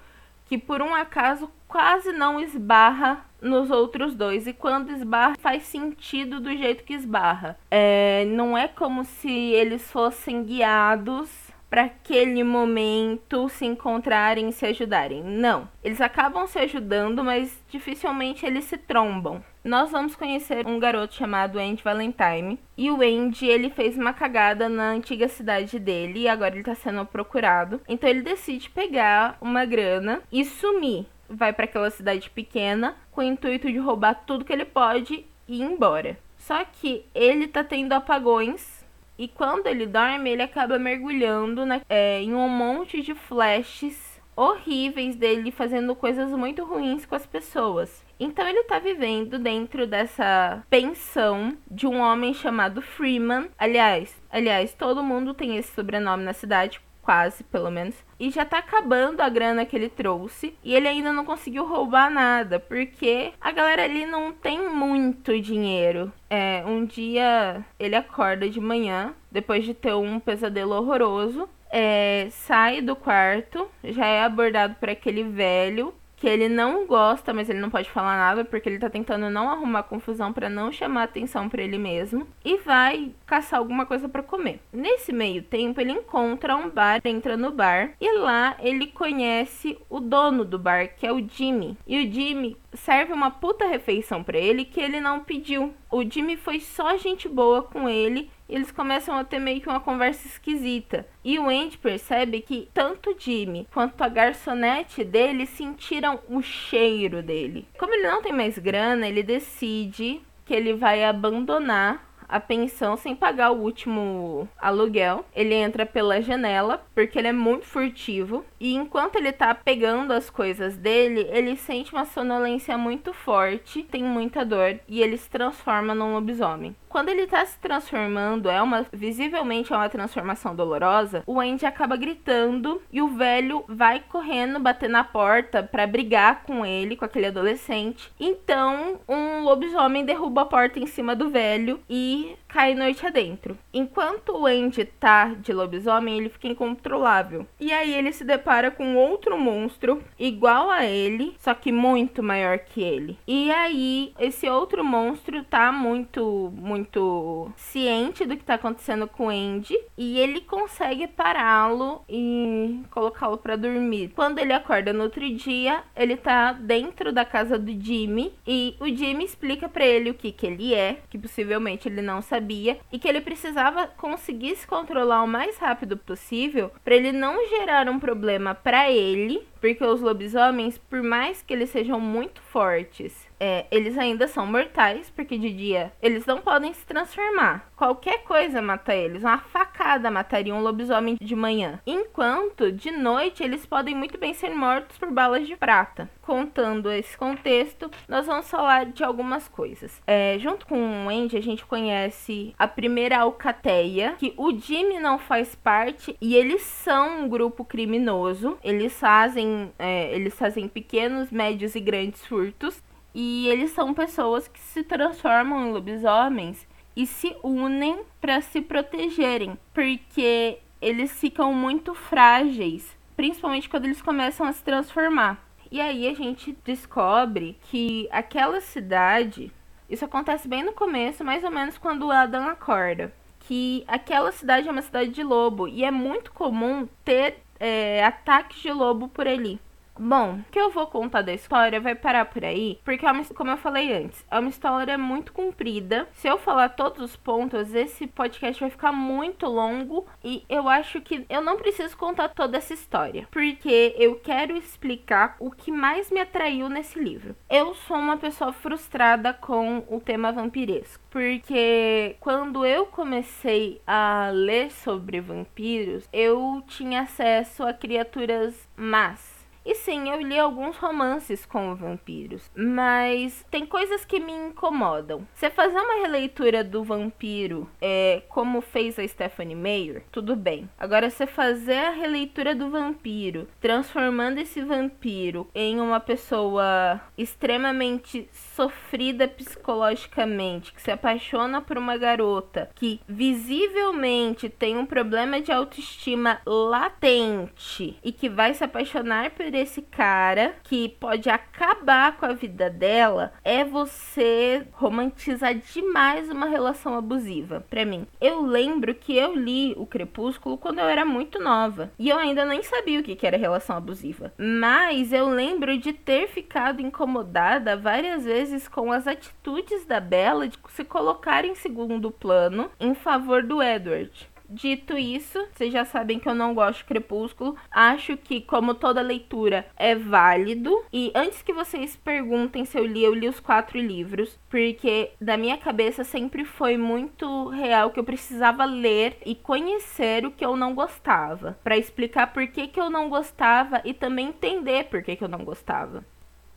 que 0.53 0.57
por 0.59 0.83
um 0.83 0.93
acaso 0.93 1.49
quase 1.67 2.11
não 2.11 2.39
esbarra 2.39 3.25
nos 3.41 3.71
outros 3.71 4.13
dois. 4.13 4.45
E 4.45 4.53
quando 4.53 4.91
esbarra, 4.91 5.35
faz 5.39 5.63
sentido 5.63 6.39
do 6.39 6.55
jeito 6.55 6.83
que 6.83 6.93
esbarra. 6.93 7.57
É, 7.71 8.25
não 8.25 8.55
é 8.55 8.67
como 8.67 9.03
se 9.03 9.31
eles 9.31 9.91
fossem 9.91 10.43
guiados 10.43 11.42
para 11.73 11.85
aquele 11.85 12.43
momento 12.43 13.49
se 13.49 13.65
encontrarem 13.65 14.49
e 14.49 14.53
se 14.53 14.63
ajudarem. 14.63 15.23
Não. 15.23 15.67
Eles 15.83 15.99
acabam 15.99 16.45
se 16.45 16.59
ajudando, 16.59 17.23
mas 17.23 17.63
dificilmente 17.67 18.45
eles 18.45 18.65
se 18.65 18.77
trombam. 18.77 19.43
Nós 19.63 19.89
vamos 19.89 20.15
conhecer 20.15 20.67
um 20.67 20.77
garoto 20.77 21.15
chamado 21.15 21.57
Andy 21.57 21.83
Valentine. 21.83 22.59
E 22.77 22.91
o 22.91 23.01
Andy, 23.01 23.47
ele 23.47 23.71
fez 23.71 23.97
uma 23.97 24.13
cagada 24.13 24.69
na 24.69 24.91
antiga 24.91 25.27
cidade 25.27 25.79
dele 25.79 26.19
e 26.19 26.27
agora 26.27 26.51
ele 26.51 26.59
está 26.59 26.75
sendo 26.75 27.03
procurado. 27.07 27.81
Então 27.89 28.07
ele 28.07 28.21
decide 28.21 28.69
pegar 28.69 29.35
uma 29.41 29.65
grana 29.65 30.21
e 30.31 30.45
sumir. 30.45 31.07
Vai 31.27 31.53
para 31.53 31.65
aquela 31.65 31.89
cidade 31.89 32.29
pequena 32.29 32.95
com 33.09 33.21
o 33.21 33.23
intuito 33.23 33.71
de 33.71 33.79
roubar 33.79 34.25
tudo 34.27 34.45
que 34.45 34.53
ele 34.53 34.65
pode 34.65 35.25
e 35.47 35.57
ir 35.57 35.63
embora. 35.63 36.19
Só 36.37 36.63
que 36.65 37.03
ele 37.15 37.47
tá 37.47 37.63
tendo 37.63 37.93
apagões 37.93 38.82
e 39.17 39.27
quando 39.27 39.67
ele 39.67 39.85
dorme, 39.85 40.31
ele 40.31 40.41
acaba 40.41 40.79
mergulhando 40.79 41.65
na, 41.65 41.81
é, 41.89 42.21
em 42.21 42.33
um 42.33 42.47
monte 42.47 43.01
de 43.01 43.13
flashes 43.13 44.13
horríveis 44.35 45.15
dele 45.15 45.51
fazendo 45.51 45.95
coisas 45.95 46.31
muito 46.31 46.63
ruins 46.63 47.05
com 47.05 47.15
as 47.15 47.25
pessoas. 47.25 48.03
Então 48.19 48.47
ele 48.47 48.63
tá 48.63 48.79
vivendo 48.79 49.37
dentro 49.37 49.85
dessa 49.85 50.63
pensão 50.69 51.55
de 51.69 51.85
um 51.85 51.99
homem 51.99 52.33
chamado 52.33 52.81
Freeman. 52.81 53.49
Aliás, 53.57 54.21
aliás, 54.31 54.73
todo 54.73 55.03
mundo 55.03 55.33
tem 55.33 55.57
esse 55.57 55.73
sobrenome 55.73 56.23
na 56.23 56.33
cidade, 56.33 56.81
quase, 57.03 57.43
pelo 57.43 57.69
menos. 57.69 57.95
E 58.19 58.31
já 58.31 58.45
tá 58.45 58.57
acabando 58.57 59.21
a 59.21 59.29
grana 59.29 59.65
que 59.65 59.75
ele 59.75 59.89
trouxe. 59.89 60.55
E 60.63 60.73
ele 60.73 60.87
ainda 60.87 61.11
não 61.11 61.25
conseguiu 61.25 61.67
roubar 61.67 62.09
nada. 62.09 62.59
Porque 62.59 63.33
a 63.39 63.51
galera 63.51 63.83
ali 63.83 64.05
não 64.05 64.31
tem 64.31 64.69
muito 64.69 65.39
dinheiro. 65.39 66.11
É, 66.29 66.63
um 66.65 66.85
dia 66.85 67.63
ele 67.77 67.95
acorda 67.95 68.49
de 68.49 68.59
manhã, 68.59 69.13
depois 69.31 69.63
de 69.63 69.73
ter 69.73 69.93
um 69.93 70.19
pesadelo 70.19 70.73
horroroso. 70.73 71.47
É, 71.69 72.27
sai 72.29 72.81
do 72.81 72.95
quarto, 72.95 73.67
já 73.83 74.05
é 74.05 74.23
abordado 74.23 74.75
por 74.75 74.89
aquele 74.89 75.23
velho 75.23 75.93
que 76.23 76.29
ele 76.29 76.47
não 76.47 76.87
gosta, 76.87 77.33
mas 77.33 77.49
ele 77.49 77.59
não 77.59 77.69
pode 77.69 77.89
falar 77.89 78.15
nada 78.15 78.45
porque 78.45 78.69
ele 78.69 78.79
tá 78.79 78.89
tentando 78.89 79.29
não 79.29 79.49
arrumar 79.49 79.83
confusão 79.83 80.31
para 80.31 80.49
não 80.49 80.71
chamar 80.71 81.03
atenção 81.03 81.49
para 81.49 81.61
ele 81.61 81.77
mesmo 81.77 82.25
e 82.45 82.59
vai 82.59 83.11
caçar 83.25 83.59
alguma 83.59 83.85
coisa 83.85 84.07
para 84.07 84.23
comer. 84.23 84.61
Nesse 84.71 85.11
meio 85.11 85.43
tempo, 85.43 85.81
ele 85.81 85.91
encontra 85.91 86.55
um 86.55 86.69
bar, 86.69 87.01
entra 87.03 87.35
no 87.35 87.51
bar 87.51 87.91
e 87.99 88.19
lá 88.19 88.55
ele 88.61 88.87
conhece 88.87 89.77
o 89.89 89.99
dono 89.99 90.45
do 90.45 90.57
bar, 90.57 90.95
que 90.95 91.05
é 91.05 91.11
o 91.11 91.27
Jimmy. 91.27 91.77
E 91.85 91.99
o 91.99 92.09
Jimmy 92.09 92.55
serve 92.71 93.11
uma 93.11 93.29
puta 93.29 93.67
refeição 93.67 94.23
para 94.23 94.37
ele 94.37 94.63
que 94.63 94.79
ele 94.79 95.01
não 95.01 95.19
pediu. 95.19 95.73
O 95.93 96.03
Jimmy 96.03 96.35
foi 96.35 96.59
só 96.59 96.97
gente 96.97 97.29
boa 97.29 97.61
com 97.61 97.87
ele 97.87 98.31
eles 98.53 98.71
começam 98.71 99.15
a 99.17 99.23
ter 99.23 99.39
meio 99.39 99.61
que 99.61 99.67
uma 99.67 99.79
conversa 99.79 100.27
esquisita. 100.27 101.07
E 101.23 101.39
o 101.39 101.49
Andy 101.49 101.77
percebe 101.77 102.41
que 102.41 102.69
tanto 102.73 103.15
Jimmy 103.17 103.67
quanto 103.73 103.99
a 104.03 104.07
garçonete 104.07 105.03
dele 105.03 105.45
sentiram 105.45 106.19
o 106.29 106.41
cheiro 106.41 107.23
dele. 107.23 107.67
Como 107.79 107.93
ele 107.93 108.07
não 108.07 108.21
tem 108.21 108.33
mais 108.33 108.57
grana, 108.59 109.07
ele 109.07 109.23
decide 109.23 110.21
que 110.45 110.53
ele 110.53 110.73
vai 110.73 111.03
abandonar 111.03 112.12
a 112.33 112.39
pensão 112.39 112.97
sem 112.97 113.15
pagar 113.15 113.51
o 113.51 113.61
último 113.61 114.49
aluguel. 114.57 115.23
Ele 115.35 115.53
entra 115.53 115.85
pela 115.85 116.19
janela 116.19 116.83
porque 116.95 117.19
ele 117.19 117.27
é 117.27 117.31
muito 117.31 117.63
furtivo 117.67 118.43
e 118.59 118.73
enquanto 118.73 119.17
ele 119.17 119.31
tá 119.31 119.53
pegando 119.53 120.11
as 120.11 120.31
coisas 120.31 120.75
dele, 120.75 121.27
ele 121.29 121.55
sente 121.55 121.93
uma 121.93 122.05
sonolência 122.05 122.75
muito 122.75 123.13
forte, 123.13 123.83
tem 123.83 124.03
muita 124.03 124.43
dor 124.43 124.79
e 124.87 125.03
ele 125.03 125.15
se 125.15 125.29
transforma 125.29 125.93
num 125.93 126.13
lobisomem. 126.13 126.75
Quando 126.93 127.09
ele 127.09 127.25
tá 127.25 127.43
se 127.43 127.57
transformando, 127.57 128.51
é 128.51 128.61
uma 128.61 128.85
visivelmente 128.93 129.73
é 129.73 129.75
uma 129.75 129.89
transformação 129.89 130.55
dolorosa, 130.55 131.23
o 131.25 131.39
Andy 131.39 131.65
acaba 131.65 131.97
gritando 131.97 132.79
e 132.91 133.01
o 133.01 133.07
velho 133.07 133.65
vai 133.67 133.99
correndo 133.99 134.59
bater 134.59 134.87
na 134.87 135.03
porta 135.03 135.63
para 135.63 135.87
brigar 135.87 136.43
com 136.43 136.63
ele, 136.63 136.95
com 136.95 137.03
aquele 137.03 137.25
adolescente. 137.25 138.11
Então, 138.19 138.99
um 139.09 139.41
lobisomem 139.41 140.05
derruba 140.05 140.43
a 140.43 140.45
porta 140.45 140.77
em 140.77 140.85
cima 140.85 141.15
do 141.15 141.31
velho 141.31 141.79
e 141.89 142.37
cai 142.47 142.75
noite 142.75 143.03
adentro. 143.03 143.57
Enquanto 143.73 144.29
o 144.29 144.45
Andy 144.45 144.85
tá 144.85 145.33
de 145.33 145.51
lobisomem, 145.51 146.19
ele 146.19 146.29
fica 146.29 146.47
incontrolável. 146.47 147.47
E 147.59 147.73
aí 147.73 147.91
ele 147.91 148.13
se 148.13 148.23
depara 148.23 148.69
com 148.69 148.95
outro 148.95 149.35
monstro 149.35 150.03
igual 150.19 150.69
a 150.69 150.85
ele, 150.85 151.35
só 151.39 151.55
que 151.55 151.71
muito 151.71 152.21
maior 152.21 152.59
que 152.59 152.83
ele. 152.83 153.17
E 153.27 153.51
aí 153.51 154.13
esse 154.19 154.47
outro 154.47 154.83
monstro 154.83 155.43
tá 155.45 155.71
muito 155.71 156.53
muito 156.55 156.82
muito 156.83 157.51
ciente 157.55 158.25
do 158.25 158.35
que 158.35 158.43
tá 158.43 158.55
acontecendo 158.55 159.07
com 159.07 159.27
o 159.27 159.29
Andy 159.29 159.77
e 159.97 160.19
ele 160.19 160.41
consegue 160.41 161.07
pará-lo 161.07 162.03
e 162.09 162.81
colocá-lo 162.91 163.37
para 163.37 163.55
dormir. 163.55 164.11
Quando 164.13 164.39
ele 164.39 164.51
acorda 164.51 164.91
no 164.91 165.03
outro 165.03 165.27
dia, 165.33 165.83
ele 165.95 166.17
tá 166.17 166.51
dentro 166.51 167.13
da 167.13 167.23
casa 167.23 167.57
do 167.57 167.71
Jimmy 167.71 168.33
e 168.45 168.75
o 168.79 168.87
Jimmy 168.87 169.23
explica 169.23 169.69
para 169.69 169.85
ele 169.85 170.09
o 170.09 170.13
que 170.13 170.31
que 170.31 170.45
ele 170.45 170.73
é, 170.73 170.99
que 171.09 171.17
possivelmente 171.17 171.87
ele 171.87 172.01
não 172.01 172.21
sabia 172.21 172.77
e 172.91 172.99
que 172.99 173.07
ele 173.07 173.21
precisava 173.21 173.87
conseguir 173.87 174.55
se 174.55 174.67
controlar 174.67 175.23
o 175.23 175.27
mais 175.27 175.57
rápido 175.57 175.95
possível 175.95 176.71
para 176.83 176.95
ele 176.95 177.11
não 177.11 177.47
gerar 177.47 177.87
um 177.87 177.99
problema 177.99 178.53
para 178.53 178.91
ele, 178.91 179.47
porque 179.61 179.83
os 179.83 180.01
lobisomens, 180.01 180.77
por 180.77 181.01
mais 181.01 181.41
que 181.41 181.53
eles 181.53 181.69
sejam 181.69 181.99
muito 181.99 182.41
fortes 182.41 183.31
é, 183.43 183.65
eles 183.69 183.97
ainda 183.97 184.25
são 184.25 184.45
mortais, 184.45 185.11
porque 185.13 185.37
de 185.37 185.51
dia 185.51 185.91
eles 186.01 186.25
não 186.25 186.39
podem 186.39 186.71
se 186.71 186.85
transformar. 186.85 187.69
Qualquer 187.75 188.23
coisa 188.23 188.61
mata 188.61 188.95
eles. 188.95 189.21
Uma 189.21 189.37
facada 189.37 190.09
mataria 190.09 190.55
um 190.55 190.61
lobisomem 190.61 191.17
de 191.19 191.35
manhã. 191.35 191.81
Enquanto 191.85 192.71
de 192.71 192.89
noite 192.89 193.43
eles 193.43 193.65
podem 193.65 193.93
muito 193.93 194.17
bem 194.17 194.33
ser 194.33 194.51
mortos 194.51 194.97
por 194.97 195.11
balas 195.11 195.45
de 195.45 195.57
prata. 195.57 196.09
Contando 196.21 196.89
esse 196.89 197.17
contexto, 197.17 197.91
nós 198.07 198.25
vamos 198.25 198.49
falar 198.49 198.85
de 198.85 199.03
algumas 199.03 199.49
coisas. 199.49 200.01
É, 200.07 200.37
junto 200.39 200.65
com 200.65 201.05
o 201.05 201.09
Andy, 201.09 201.35
a 201.35 201.41
gente 201.41 201.65
conhece 201.65 202.55
a 202.57 202.65
primeira 202.65 203.19
alcateia, 203.19 204.15
que 204.17 204.33
o 204.37 204.57
Jimmy 204.57 205.01
não 205.01 205.19
faz 205.19 205.53
parte 205.53 206.15
e 206.21 206.33
eles 206.33 206.61
são 206.61 207.23
um 207.23 207.27
grupo 207.27 207.65
criminoso. 207.65 208.57
Eles 208.63 208.97
fazem, 208.97 209.73
é, 209.77 210.15
eles 210.15 210.33
fazem 210.33 210.69
pequenos, 210.69 211.29
médios 211.29 211.75
e 211.75 211.81
grandes 211.81 212.25
furtos. 212.25 212.81
E 213.13 213.47
eles 213.47 213.71
são 213.71 213.93
pessoas 213.93 214.47
que 214.47 214.59
se 214.59 214.83
transformam 214.83 215.67
em 215.67 215.71
lobisomens 215.71 216.67
e 216.95 217.05
se 217.05 217.35
unem 217.43 218.01
para 218.19 218.41
se 218.41 218.61
protegerem, 218.61 219.57
porque 219.73 220.59
eles 220.81 221.11
ficam 221.19 221.53
muito 221.53 221.93
frágeis, 221.93 222.97
principalmente 223.15 223.69
quando 223.69 223.85
eles 223.85 224.01
começam 224.01 224.45
a 224.45 224.51
se 224.51 224.63
transformar. 224.63 225.43
E 225.71 225.81
aí 225.81 226.07
a 226.07 226.13
gente 226.13 226.55
descobre 226.63 227.57
que 227.63 228.07
aquela 228.11 228.61
cidade, 228.61 229.51
isso 229.89 230.05
acontece 230.05 230.47
bem 230.47 230.63
no 230.63 230.73
começo, 230.73 231.23
mais 231.23 231.43
ou 231.43 231.49
menos 231.49 231.77
quando 231.77 232.07
o 232.07 232.11
Adam 232.11 232.47
acorda, 232.47 233.13
que 233.39 233.83
aquela 233.87 234.31
cidade 234.31 234.67
é 234.67 234.71
uma 234.71 234.81
cidade 234.81 235.09
de 235.09 235.23
lobo 235.23 235.67
e 235.67 235.83
é 235.83 235.91
muito 235.91 236.31
comum 236.31 236.87
ter 237.03 237.37
é, 237.59 238.03
ataques 238.03 238.61
de 238.61 238.71
lobo 238.71 239.07
por 239.07 239.27
ali. 239.27 239.59
Bom, 239.97 240.39
o 240.39 240.51
que 240.51 240.59
eu 240.59 240.71
vou 240.71 240.87
contar 240.87 241.21
da 241.21 241.33
história 241.33 241.79
vai 241.79 241.93
parar 241.93 242.25
por 242.25 242.43
aí, 242.43 242.79
porque, 242.83 243.05
é 243.05 243.23
como 243.35 243.51
eu 243.51 243.57
falei 243.57 243.93
antes, 243.93 244.25
é 244.29 244.39
uma 244.39 244.49
história 244.49 244.97
muito 244.97 245.31
comprida. 245.31 246.07
Se 246.13 246.27
eu 246.27 246.39
falar 246.39 246.69
todos 246.69 246.99
os 247.03 247.15
pontos, 247.15 247.75
esse 247.75 248.07
podcast 248.07 248.59
vai 248.59 248.71
ficar 248.71 248.91
muito 248.91 249.45
longo 249.45 250.07
e 250.23 250.43
eu 250.49 250.67
acho 250.67 250.99
que 250.99 251.25
eu 251.29 251.41
não 251.41 251.57
preciso 251.57 251.95
contar 251.95 252.29
toda 252.29 252.57
essa 252.57 252.73
história, 252.73 253.27
porque 253.29 253.95
eu 253.97 254.15
quero 254.15 254.57
explicar 254.57 255.35
o 255.39 255.51
que 255.51 255.71
mais 255.71 256.09
me 256.09 256.19
atraiu 256.19 256.69
nesse 256.69 256.97
livro. 256.99 257.35
Eu 257.47 257.75
sou 257.75 257.97
uma 257.97 258.17
pessoa 258.17 258.51
frustrada 258.51 259.31
com 259.31 259.83
o 259.87 260.01
tema 260.01 260.31
vampiresco, 260.31 261.03
porque 261.11 262.15
quando 262.19 262.65
eu 262.65 262.87
comecei 262.87 263.79
a 263.85 264.31
ler 264.33 264.71
sobre 264.71 265.21
vampiros, 265.21 266.09
eu 266.11 266.63
tinha 266.67 267.01
acesso 267.01 267.63
a 267.63 267.73
criaturas 267.73 268.67
más 268.75 269.32
sim, 269.75 270.09
eu 270.09 270.21
li 270.21 270.37
alguns 270.37 270.77
romances 270.77 271.45
com 271.45 271.75
vampiros, 271.75 272.51
mas 272.55 273.45
tem 273.49 273.65
coisas 273.65 274.03
que 274.03 274.19
me 274.19 274.31
incomodam. 274.31 275.27
Você 275.33 275.49
fazer 275.49 275.79
uma 275.79 276.01
releitura 276.01 276.63
do 276.63 276.83
vampiro, 276.83 277.69
é, 277.81 278.23
como 278.27 278.61
fez 278.61 278.97
a 278.99 279.07
Stephanie 279.07 279.55
Meyer, 279.55 280.03
tudo 280.11 280.35
bem. 280.35 280.69
Agora, 280.77 281.09
você 281.09 281.25
fazer 281.25 281.77
a 281.77 281.91
releitura 281.91 282.53
do 282.53 282.69
vampiro, 282.69 283.47
transformando 283.61 284.39
esse 284.39 284.61
vampiro 284.61 285.49
em 285.53 285.79
uma 285.79 285.99
pessoa 285.99 287.01
extremamente 287.17 288.27
sofrida 288.31 289.27
psicologicamente, 289.27 290.73
que 290.73 290.81
se 290.81 290.91
apaixona 290.91 291.61
por 291.61 291.77
uma 291.77 291.97
garota 291.97 292.69
que 292.75 292.99
visivelmente 293.07 294.49
tem 294.49 294.77
um 294.77 294.85
problema 294.85 295.41
de 295.41 295.51
autoestima 295.51 296.41
latente 296.45 297.97
e 298.03 298.11
que 298.11 298.29
vai 298.29 298.53
se 298.53 298.63
apaixonar 298.63 299.31
por 299.31 299.52
esse 299.57 299.81
cara 299.81 300.55
que 300.63 300.89
pode 300.89 301.29
acabar 301.29 302.17
com 302.17 302.25
a 302.25 302.33
vida 302.33 302.69
dela, 302.69 303.33
é 303.43 303.63
você 303.63 304.65
romantizar 304.73 305.55
demais 305.55 306.29
uma 306.29 306.45
relação 306.45 306.95
abusiva. 306.95 307.65
Para 307.69 307.85
mim, 307.85 308.07
eu 308.19 308.41
lembro 308.41 308.93
que 308.93 309.15
eu 309.15 309.35
li 309.35 309.73
o 309.77 309.85
Crepúsculo 309.85 310.57
quando 310.57 310.79
eu 310.79 310.85
era 310.85 311.05
muito 311.05 311.39
nova 311.39 311.91
e 311.97 312.09
eu 312.09 312.17
ainda 312.17 312.45
nem 312.45 312.63
sabia 312.63 312.99
o 312.99 313.03
que 313.03 313.25
era 313.25 313.37
relação 313.37 313.77
abusiva, 313.77 314.33
mas 314.37 315.13
eu 315.13 315.29
lembro 315.29 315.77
de 315.77 315.93
ter 315.93 316.27
ficado 316.27 316.81
incomodada 316.81 317.77
várias 317.77 318.25
vezes 318.25 318.67
com 318.67 318.91
as 318.91 319.07
atitudes 319.07 319.85
da 319.85 319.99
Bella 319.99 320.47
de 320.47 320.57
se 320.69 320.83
colocar 320.83 321.45
em 321.45 321.55
segundo 321.55 322.11
plano 322.11 322.69
em 322.79 322.93
favor 322.93 323.43
do 323.43 323.61
Edward. 323.61 324.32
Dito 324.53 324.95
isso, 324.95 325.43
vocês 325.51 325.73
já 325.73 325.83
sabem 325.83 326.19
que 326.19 326.29
eu 326.29 326.35
não 326.35 326.53
gosto 326.53 326.79
de 326.79 326.85
Crepúsculo. 326.85 327.57
Acho 327.71 328.15
que, 328.15 328.39
como 328.39 328.75
toda 328.75 329.01
leitura, 329.01 329.65
é 329.75 329.95
válido. 329.95 330.85
E 330.93 331.11
antes 331.15 331.41
que 331.41 331.51
vocês 331.51 331.95
perguntem 331.95 332.63
se 332.63 332.77
eu 332.77 332.85
li, 332.85 333.03
eu 333.03 333.15
li 333.15 333.27
os 333.27 333.39
quatro 333.39 333.79
livros. 333.79 334.39
Porque, 334.49 335.11
da 335.19 335.37
minha 335.37 335.57
cabeça, 335.57 336.03
sempre 336.03 336.45
foi 336.45 336.77
muito 336.77 337.47
real 337.49 337.89
que 337.89 337.99
eu 337.99 338.03
precisava 338.03 338.63
ler 338.63 339.17
e 339.25 339.33
conhecer 339.33 340.23
o 340.23 340.31
que 340.31 340.45
eu 340.45 340.55
não 340.55 340.75
gostava. 340.75 341.57
para 341.63 341.77
explicar 341.77 342.27
por 342.31 342.45
que, 342.47 342.67
que 342.67 342.79
eu 342.79 342.89
não 342.91 343.09
gostava 343.09 343.81
e 343.83 343.93
também 343.93 344.27
entender 344.27 344.85
por 344.85 345.01
que, 345.01 345.15
que 345.15 345.23
eu 345.23 345.27
não 345.27 345.43
gostava. 345.43 346.05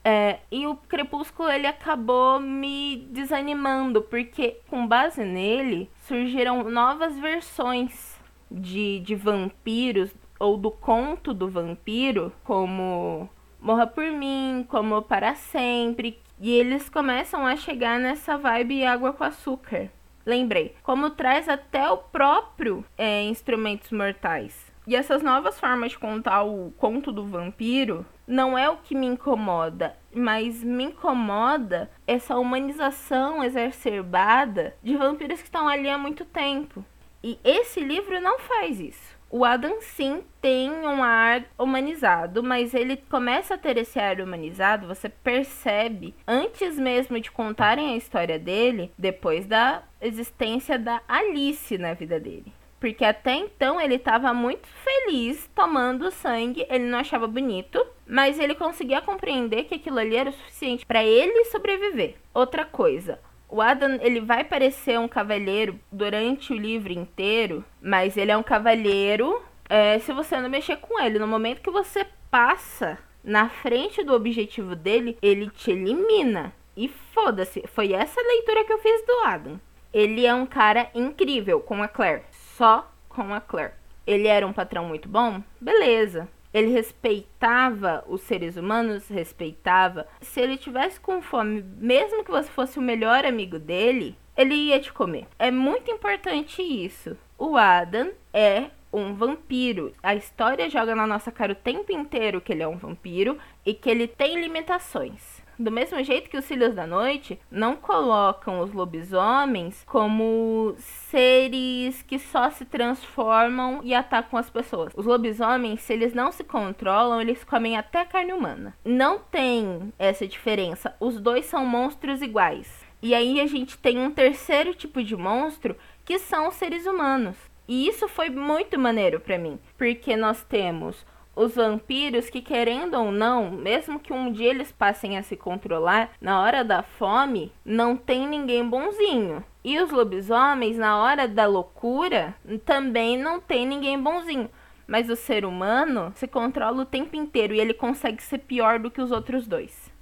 É, 0.09 0.39
e 0.53 0.69
o 0.69 0.77
Crepúsculo 0.77 1.51
ele 1.51 1.67
acabou 1.67 2.39
me 2.39 3.09
desanimando, 3.11 4.03
porque 4.03 4.61
com 4.71 4.87
base 4.87 5.25
nele 5.25 5.91
surgiram 6.07 6.63
novas 6.71 7.19
versões 7.19 8.17
de, 8.49 9.01
de 9.01 9.17
vampiros, 9.17 10.15
ou 10.39 10.57
do 10.57 10.71
conto 10.71 11.35
do 11.35 11.49
vampiro, 11.49 12.33
como 12.45 13.29
Morra 13.61 13.85
por 13.85 14.05
Mim, 14.13 14.65
como 14.69 15.03
Para 15.03 15.35
Sempre. 15.35 16.21
E 16.39 16.53
eles 16.53 16.89
começam 16.89 17.45
a 17.45 17.57
chegar 17.57 17.99
nessa 17.99 18.39
vibe 18.39 18.87
água 18.87 19.13
com 19.13 19.25
açúcar. 19.25 19.91
Lembrei, 20.25 20.77
como 20.85 21.11
traz 21.11 21.49
até 21.49 21.91
o 21.91 21.97
próprio 21.97 22.85
é, 22.97 23.25
Instrumentos 23.25 23.91
Mortais. 23.91 24.66
E 24.87 24.95
essas 24.95 25.21
novas 25.21 25.59
formas 25.59 25.93
de 25.93 25.99
contar 25.99 26.45
o 26.45 26.73
conto 26.79 27.11
do 27.11 27.27
vampiro 27.27 28.07
não 28.27 28.57
é 28.57 28.71
o 28.71 28.77
que 28.77 28.95
me 28.95 29.07
incomoda, 29.07 29.97
mas 30.15 30.63
me 30.63 30.85
incomoda 30.85 31.91
essa 32.07 32.37
humanização 32.37 33.43
exacerbada 33.43 34.77
de 34.83 34.97
vampiros 34.97 35.41
que 35.41 35.47
estão 35.47 35.67
ali 35.67 35.91
há 35.91 35.99
muito 35.99 36.25
tempo. 36.25 36.85
E 37.23 37.37
esse 37.43 37.81
livro 37.81 38.21
não 38.21 38.39
faz 38.39 38.79
isso. 38.79 39.17
O 39.29 39.45
Adam 39.45 39.81
sim 39.81 40.23
tem 40.41 40.71
um 40.71 41.03
ar 41.03 41.45
humanizado, 41.59 42.41
mas 42.45 42.73
ele 42.73 42.97
começa 42.97 43.55
a 43.55 43.59
ter 43.59 43.77
esse 43.77 43.99
ar 43.99 44.21
humanizado, 44.21 44.87
você 44.87 45.09
percebe 45.09 46.15
antes 46.25 46.79
mesmo 46.79 47.19
de 47.19 47.33
contarem 47.33 47.93
a 47.93 47.97
história 47.97 48.39
dele, 48.39 48.93
depois 48.97 49.45
da 49.45 49.83
existência 50.01 50.79
da 50.79 51.03
Alice 51.09 51.77
na 51.77 51.93
vida 51.93 52.21
dele. 52.21 52.53
Porque 52.79 53.05
até 53.05 53.35
então 53.35 53.81
ele 53.81 53.95
estava 53.95 54.35
muito 54.35 54.69
feliz 54.69 55.49
tomando 55.55 56.11
sangue, 56.11 56.67
ele 56.69 56.85
não 56.85 56.99
achava 56.99 57.27
bonito, 57.27 57.85
mas 58.07 58.39
ele 58.39 58.55
conseguia 58.55 59.01
compreender 59.01 59.65
que 59.65 59.77
aquilo 59.77 59.99
ali 59.99 60.17
era 60.17 60.31
o 60.31 60.33
suficiente 60.33 60.85
para 60.85 61.03
ele 61.03 61.47
sobreviver. 61.47 62.17
Outra 62.35 62.65
coisa, 62.65 63.19
o 63.49 63.63
Adam, 63.63 63.99
ele 64.03 64.21
vai 64.21 64.45
parecer 64.45 64.99
um 64.99 65.09
cavalheiro 65.09 65.79
durante 65.91 66.53
o 66.53 66.57
livro 66.57 66.93
inteiro, 66.93 67.65
mas 67.81 68.17
ele 68.17 68.31
é 68.31 68.37
um 68.37 68.43
cavalheiro 68.43 69.41
é, 69.69 69.99
se 69.99 70.13
você 70.13 70.39
não 70.39 70.49
mexer 70.49 70.77
com 70.77 71.01
ele. 71.01 71.19
No 71.19 71.27
momento 71.27 71.63
que 71.63 71.71
você 71.71 72.07
passa 72.31 72.99
na 73.23 73.49
frente 73.49 74.03
do 74.03 74.15
objetivo 74.15 74.77
dele, 74.77 75.17
ele 75.23 75.49
te 75.51 75.71
elimina. 75.71 76.53
E 76.77 76.89
foda-se, 76.89 77.65
foi 77.69 77.93
essa 77.93 78.21
leitura 78.21 78.65
que 78.65 78.73
eu 78.73 78.79
fiz 78.79 79.05
do 79.07 79.21
Adam. 79.25 79.61
Ele 79.93 80.27
é 80.27 80.35
um 80.35 80.45
cara 80.45 80.91
incrível 80.95 81.61
com 81.61 81.83
a 81.83 81.89
Claire 81.89 82.23
só 82.57 82.91
com 83.09 83.35
a 83.35 83.41
Claire. 83.41 83.75
Ele 84.07 84.29
era 84.29 84.47
um 84.47 84.53
patrão 84.53 84.87
muito 84.87 85.09
bom? 85.09 85.43
Beleza. 85.61 86.29
Ele 86.55 86.73
respeitava 86.73 88.03
os 88.07 88.23
seres 88.23 88.57
humanos? 88.57 89.09
Respeitava. 89.09 90.07
Se 90.21 90.41
ele 90.41 90.57
tivesse 90.57 90.99
com 90.99 91.21
fome, 91.21 91.63
mesmo 91.79 92.25
que 92.25 92.31
você 92.31 92.49
fosse 92.49 92.79
o 92.79 92.83
melhor 92.83 93.27
amigo 93.27 93.59
dele, 93.59 94.17
ele 94.37 94.55
ia 94.55 94.81
te 94.81 94.93
comer. 94.93 95.27
É 95.39 95.51
muito 95.51 95.91
importante 95.91 96.63
isso. 96.63 97.17
O 97.37 97.57
Adam 97.57 98.11
é 98.33 98.71
um 98.91 99.13
vampiro. 99.15 99.93
A 100.03 100.15
história 100.15 100.71
joga 100.71 100.95
na 100.95 101.07
nossa 101.07 101.31
cara 101.31 101.53
o 101.53 101.57
tempo 101.57 101.93
inteiro 101.93 102.41
que 102.41 102.53
ele 102.53 102.63
é 102.63 102.69
um 102.69 102.79
vampiro 102.79 103.39
e 103.67 103.75
que 103.75 103.91
ele 103.91 104.09
tem 104.09 104.41
limitações. 104.41 105.36
Do 105.59 105.71
mesmo 105.71 106.03
jeito 106.05 106.29
que 106.29 106.37
os 106.37 106.47
Filhos 106.47 106.75
da 106.75 106.87
Noite 106.87 107.41
não 107.51 107.77
colocam 107.77 108.61
os 108.61 108.73
lobisomens 108.73 109.83
como 109.87 110.75
seres 110.79 112.03
que 112.03 112.19
só 112.19 112.51
se 112.51 112.65
transformam 112.65 113.81
e 113.83 113.95
atacam 113.95 114.39
as 114.39 114.51
pessoas. 114.51 114.93
Os 114.95 115.07
lobisomens, 115.07 115.81
se 115.81 115.93
eles 115.93 116.13
não 116.13 116.31
se 116.31 116.45
controlam, 116.45 117.21
eles 117.21 117.43
comem 117.43 117.77
até 117.77 118.05
carne 118.05 118.33
humana. 118.33 118.77
Não 118.85 119.19
tem 119.19 119.93
essa 119.99 120.27
diferença. 120.27 120.95
Os 121.01 121.19
dois 121.21 121.47
são 121.47 121.65
monstros 121.65 122.21
iguais. 122.21 122.85
E 123.03 123.15
aí 123.15 123.41
a 123.41 123.47
gente 123.47 123.79
tem 123.79 123.99
um 123.99 124.11
terceiro 124.11 124.75
tipo 124.75 125.03
de 125.03 125.17
monstro 125.17 125.77
que 126.05 126.19
são 126.19 126.49
os 126.49 126.55
seres 126.55 126.87
humanos. 126.87 127.37
E 127.69 127.89
isso 127.89 128.09
foi 128.09 128.31
muito 128.31 128.79
maneiro 128.79 129.19
para 129.19 129.39
mim, 129.39 129.59
porque 129.77 130.17
nós 130.17 130.45
temos 130.45 131.05
os 131.37 131.55
vampiros 131.55 132.31
que, 132.31 132.41
querendo 132.41 132.95
ou 132.95 133.13
não, 133.13 133.51
mesmo 133.51 134.01
que 134.01 134.13
um 134.13 134.33
dia 134.33 134.49
eles 134.49 134.73
passem 134.73 135.19
a 135.19 135.23
se 135.23 135.37
controlar, 135.37 136.11
na 136.19 136.41
hora 136.41 136.65
da 136.65 136.83
fome, 136.83 137.53
não 137.63 137.95
tem 137.95 138.27
ninguém 138.27 138.67
bonzinho. 138.67 139.45
E 139.63 139.79
os 139.79 139.91
lobisomens, 139.91 140.79
na 140.79 140.99
hora 140.99 141.29
da 141.29 141.47
loucura, 141.47 142.35
também 142.65 143.19
não 143.19 143.39
tem 143.39 143.67
ninguém 143.67 144.01
bonzinho. 144.01 144.49
Mas 144.87 145.11
o 145.11 145.17
ser 145.17 145.45
humano 145.45 146.13
se 146.15 146.27
controla 146.27 146.83
o 146.83 146.87
tempo 146.87 147.15
inteiro 147.17 147.53
e 147.53 147.61
ele 147.61 147.75
consegue 147.75 148.23
ser 148.23 148.39
pior 148.39 148.79
do 148.79 148.91
que 148.91 149.03
os 149.03 149.11
outros 149.11 149.47
dois. 149.47 149.93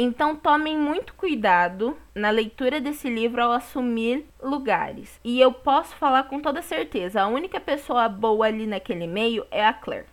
Então 0.00 0.36
tomem 0.36 0.78
muito 0.78 1.12
cuidado 1.14 1.96
na 2.14 2.30
leitura 2.30 2.80
desse 2.80 3.10
livro 3.10 3.42
ao 3.42 3.50
assumir 3.50 4.24
lugares. 4.40 5.20
E 5.24 5.40
eu 5.40 5.52
posso 5.52 5.96
falar 5.96 6.22
com 6.22 6.38
toda 6.38 6.62
certeza, 6.62 7.20
a 7.20 7.26
única 7.26 7.58
pessoa 7.58 8.08
boa 8.08 8.46
ali 8.46 8.64
naquele 8.64 9.08
meio 9.08 9.44
é 9.50 9.66
a 9.66 9.72
Claire. 9.72 10.06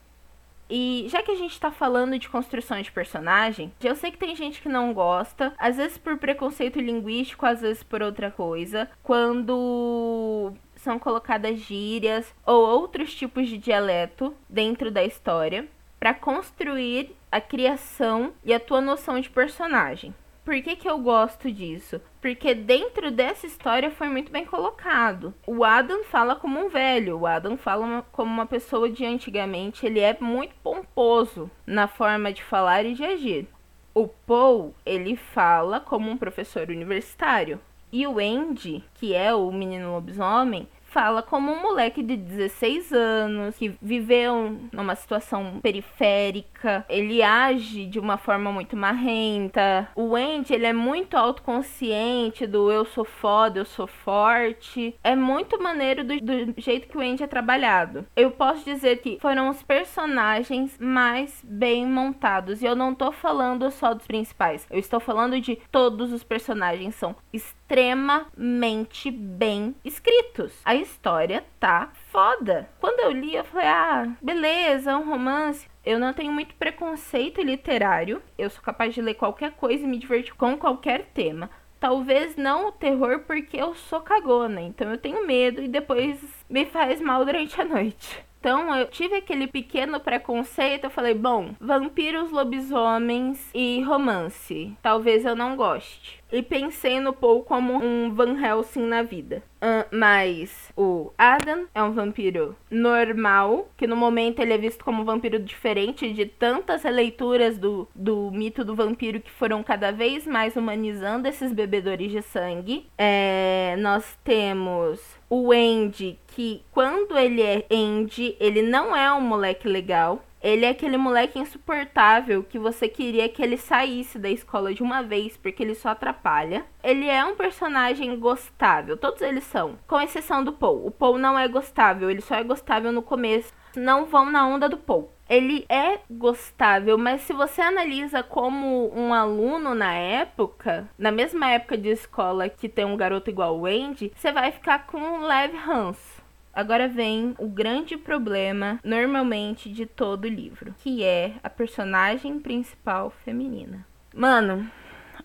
E 0.69 1.05
já 1.09 1.21
que 1.21 1.31
a 1.31 1.35
gente 1.35 1.59
tá 1.59 1.71
falando 1.71 2.17
de 2.17 2.29
construção 2.29 2.81
de 2.81 2.91
personagem, 2.91 3.71
eu 3.83 3.95
sei 3.95 4.11
que 4.11 4.17
tem 4.17 4.35
gente 4.35 4.61
que 4.61 4.69
não 4.69 4.93
gosta, 4.93 5.53
às 5.57 5.77
vezes 5.77 5.97
por 5.97 6.17
preconceito 6.17 6.79
linguístico, 6.79 7.45
às 7.45 7.61
vezes 7.61 7.83
por 7.83 8.01
outra 8.01 8.31
coisa, 8.31 8.89
quando 9.03 10.53
são 10.75 10.97
colocadas 10.99 11.59
gírias 11.59 12.33
ou 12.45 12.65
outros 12.65 13.13
tipos 13.13 13.47
de 13.47 13.57
dialeto 13.57 14.35
dentro 14.49 14.91
da 14.91 15.03
história 15.03 15.67
para 15.99 16.13
construir 16.13 17.15
a 17.31 17.41
criação 17.41 18.33
e 18.43 18.53
a 18.53 18.59
tua 18.59 18.81
noção 18.81 19.19
de 19.19 19.29
personagem. 19.29 20.13
Por 20.45 20.61
que, 20.61 20.75
que 20.75 20.87
eu 20.87 20.99
gosto 20.99 21.51
disso? 21.51 21.99
Porque 22.21 22.53
dentro 22.53 23.09
dessa 23.09 23.47
história 23.47 23.89
foi 23.89 24.07
muito 24.07 24.31
bem 24.31 24.45
colocado. 24.45 25.33
O 25.47 25.63
Adam 25.63 26.03
fala 26.03 26.35
como 26.35 26.63
um 26.63 26.69
velho, 26.69 27.17
o 27.17 27.25
Adam 27.25 27.57
fala 27.57 28.05
como 28.11 28.31
uma 28.31 28.45
pessoa 28.45 28.87
de 28.87 29.03
antigamente, 29.03 29.87
ele 29.87 29.99
é 29.99 30.15
muito 30.21 30.53
pomposo 30.63 31.49
na 31.65 31.87
forma 31.87 32.31
de 32.31 32.43
falar 32.43 32.85
e 32.85 32.93
de 32.93 33.03
agir. 33.03 33.47
O 33.91 34.07
Paul, 34.07 34.75
ele 34.85 35.15
fala 35.15 35.79
como 35.79 36.11
um 36.11 36.17
professor 36.17 36.69
universitário. 36.69 37.59
E 37.91 38.05
o 38.05 38.19
Andy, 38.19 38.83
que 38.93 39.15
é 39.15 39.33
o 39.33 39.51
menino 39.51 39.93
lobisomem, 39.93 40.67
fala 40.95 41.21
como 41.21 41.51
um 41.51 41.61
moleque 41.61 42.01
de 42.01 42.15
16 42.15 42.93
anos 42.93 43.57
que 43.57 43.75
viveu 43.81 44.57
numa 44.71 44.95
situação 44.95 45.59
periférica, 45.61 46.54
ele 46.89 47.21
age 47.21 47.85
de 47.85 47.99
uma 47.99 48.17
forma 48.17 48.51
muito 48.51 48.75
marrenta. 48.75 49.89
O 49.95 50.15
Andy, 50.15 50.53
ele 50.53 50.65
é 50.65 50.73
muito 50.73 51.15
autoconsciente 51.17 52.45
do 52.45 52.71
eu 52.71 52.85
sou 52.85 53.05
foda, 53.05 53.59
eu 53.59 53.65
sou 53.65 53.87
forte. 53.87 54.95
É 55.03 55.15
muito 55.15 55.61
maneiro 55.61 56.03
do, 56.03 56.19
do 56.19 56.53
jeito 56.61 56.87
que 56.87 56.97
o 56.97 57.01
Andy 57.01 57.23
é 57.23 57.27
trabalhado. 57.27 58.05
Eu 58.15 58.31
posso 58.31 58.63
dizer 58.63 59.01
que 59.01 59.17
foram 59.19 59.49
os 59.49 59.61
personagens 59.63 60.77
mais 60.79 61.43
bem 61.43 61.85
montados. 61.85 62.61
E 62.61 62.65
eu 62.65 62.75
não 62.75 62.93
tô 62.93 63.11
falando 63.11 63.69
só 63.71 63.93
dos 63.93 64.07
principais. 64.07 64.65
Eu 64.69 64.79
estou 64.79 64.99
falando 64.99 65.39
de 65.39 65.57
todos 65.71 66.11
os 66.11 66.23
personagens. 66.23 66.95
São 66.95 67.15
extremamente 67.31 69.11
bem 69.11 69.75
escritos. 69.83 70.53
A 70.63 70.75
história 70.75 71.43
tá 71.59 71.89
foda. 72.15 72.69
Quando 72.79 73.01
eu 73.01 73.11
li, 73.11 73.35
eu 73.35 73.43
falei: 73.43 73.67
ah, 73.67 74.15
beleza, 74.21 74.91
é 74.91 74.95
um 74.95 75.09
romance. 75.09 75.67
Eu 75.85 75.99
não 75.99 76.13
tenho 76.13 76.31
muito 76.31 76.55
preconceito 76.55 77.41
literário. 77.41 78.21
Eu 78.37 78.49
sou 78.49 78.63
capaz 78.63 78.95
de 78.95 79.01
ler 79.01 79.15
qualquer 79.15 79.51
coisa 79.51 79.83
e 79.83 79.87
me 79.87 79.99
divertir 79.99 80.33
com 80.35 80.57
qualquer 80.57 81.07
tema. 81.13 81.49
Talvez 81.77 82.37
não 82.37 82.69
o 82.69 82.71
terror, 82.71 83.19
porque 83.27 83.57
eu 83.57 83.75
sou 83.75 83.99
cagona, 83.99 84.61
então 84.61 84.89
eu 84.89 84.97
tenho 84.97 85.27
medo 85.27 85.61
e 85.61 85.67
depois 85.67 86.17
me 86.49 86.65
faz 86.65 87.01
mal 87.01 87.25
durante 87.25 87.59
a 87.59 87.65
noite. 87.65 88.25
Então 88.45 88.75
eu 88.75 88.85
tive 88.85 89.15
aquele 89.15 89.47
pequeno 89.47 89.99
preconceito. 89.99 90.83
Eu 90.83 90.91
falei, 90.91 91.15
bom, 91.15 91.55
vampiros, 91.59 92.29
lobisomens 92.29 93.49
e 93.55 93.81
romance. 93.81 94.71
Talvez 94.83 95.25
eu 95.25 95.35
não 95.35 95.55
goste. 95.55 96.23
E 96.31 96.43
pensei 96.43 96.99
no 96.99 97.11
Paul 97.11 97.43
como 97.43 97.73
um 97.83 98.13
Van 98.13 98.39
Helsing 98.39 98.85
na 98.85 99.01
vida. 99.01 99.41
Uh, 99.55 99.87
mas 99.89 100.71
o 100.77 101.11
Adam 101.17 101.65
é 101.73 101.81
um 101.81 101.93
vampiro 101.93 102.55
normal, 102.69 103.67
que 103.75 103.87
no 103.87 103.95
momento 103.95 104.41
ele 104.41 104.53
é 104.53 104.57
visto 104.57 104.83
como 104.83 105.01
um 105.01 105.05
vampiro 105.05 105.39
diferente 105.39 106.13
de 106.13 106.25
tantas 106.27 106.83
releituras 106.83 107.57
do, 107.57 107.87
do 107.95 108.29
mito 108.31 108.63
do 108.63 108.75
vampiro 108.75 109.21
que 109.21 109.31
foram 109.31 109.63
cada 109.63 109.91
vez 109.91 110.27
mais 110.27 110.55
humanizando 110.55 111.27
esses 111.27 111.51
bebedores 111.51 112.11
de 112.11 112.21
sangue. 112.21 112.87
É, 112.95 113.75
nós 113.79 114.19
temos 114.23 115.14
o 115.29 115.51
Andy, 115.51 116.19
que 116.27 116.63
quando 116.71 117.17
ele 117.17 117.41
é 117.41 117.65
Andy, 117.71 118.35
ele 118.39 118.61
não 118.61 118.95
é 118.95 119.11
um 119.13 119.21
moleque 119.21 119.67
legal. 119.67 120.23
Ele 120.41 120.63
é 120.63 120.69
aquele 120.69 120.95
moleque 120.95 121.39
insuportável 121.39 122.43
que 122.43 122.59
você 122.59 122.87
queria 122.87 123.27
que 123.27 123.41
ele 123.41 123.57
saísse 123.57 124.19
da 124.19 124.29
escola 124.29 124.75
de 124.75 124.83
uma 124.83 125.01
vez 125.01 125.35
porque 125.35 125.63
ele 125.63 125.73
só 125.73 125.89
atrapalha. 125.89 126.63
Ele 126.83 127.07
é 127.07 127.25
um 127.25 127.35
personagem 127.35 128.19
gostável, 128.19 128.95
todos 128.95 129.23
eles 129.23 129.43
são, 129.43 129.79
com 129.87 129.99
exceção 129.99 130.43
do 130.43 130.53
Paul. 130.53 130.85
O 130.85 130.91
Paul 130.91 131.17
não 131.17 131.39
é 131.39 131.47
gostável, 131.47 132.11
ele 132.11 132.21
só 132.21 132.35
é 132.35 132.43
gostável 132.43 132.91
no 132.91 133.01
começo. 133.01 133.51
Não 133.75 134.05
vão 134.05 134.29
na 134.29 134.47
onda 134.47 134.69
do 134.69 134.77
Paul 134.77 135.14
ele 135.29 135.65
é 135.67 135.99
gostável, 136.09 136.97
mas 136.97 137.21
se 137.21 137.33
você 137.33 137.61
analisa 137.61 138.21
como 138.21 138.91
um 138.95 139.13
aluno 139.13 139.73
na 139.73 139.93
época, 139.93 140.87
na 140.97 141.11
mesma 141.11 141.49
época 141.51 141.77
de 141.77 141.89
escola 141.89 142.49
que 142.49 142.69
tem 142.69 142.85
um 142.85 142.97
garoto 142.97 143.29
igual 143.29 143.57
o 143.57 143.65
Andy, 143.65 144.11
você 144.15 144.31
vai 144.31 144.51
ficar 144.51 144.85
com 144.87 144.97
um 144.97 145.21
leve 145.21 145.57
ranço. 145.57 146.23
Agora 146.53 146.87
vem 146.87 147.35
o 147.37 147.49
grande 147.49 147.97
problema, 147.97 148.79
normalmente, 148.81 149.69
de 149.69 149.85
todo 149.85 150.27
livro, 150.27 150.73
que 150.77 151.03
é 151.03 151.33
a 151.43 151.49
personagem 151.49 152.39
principal 152.39 153.09
feminina. 153.09 153.85
Mano, 154.13 154.69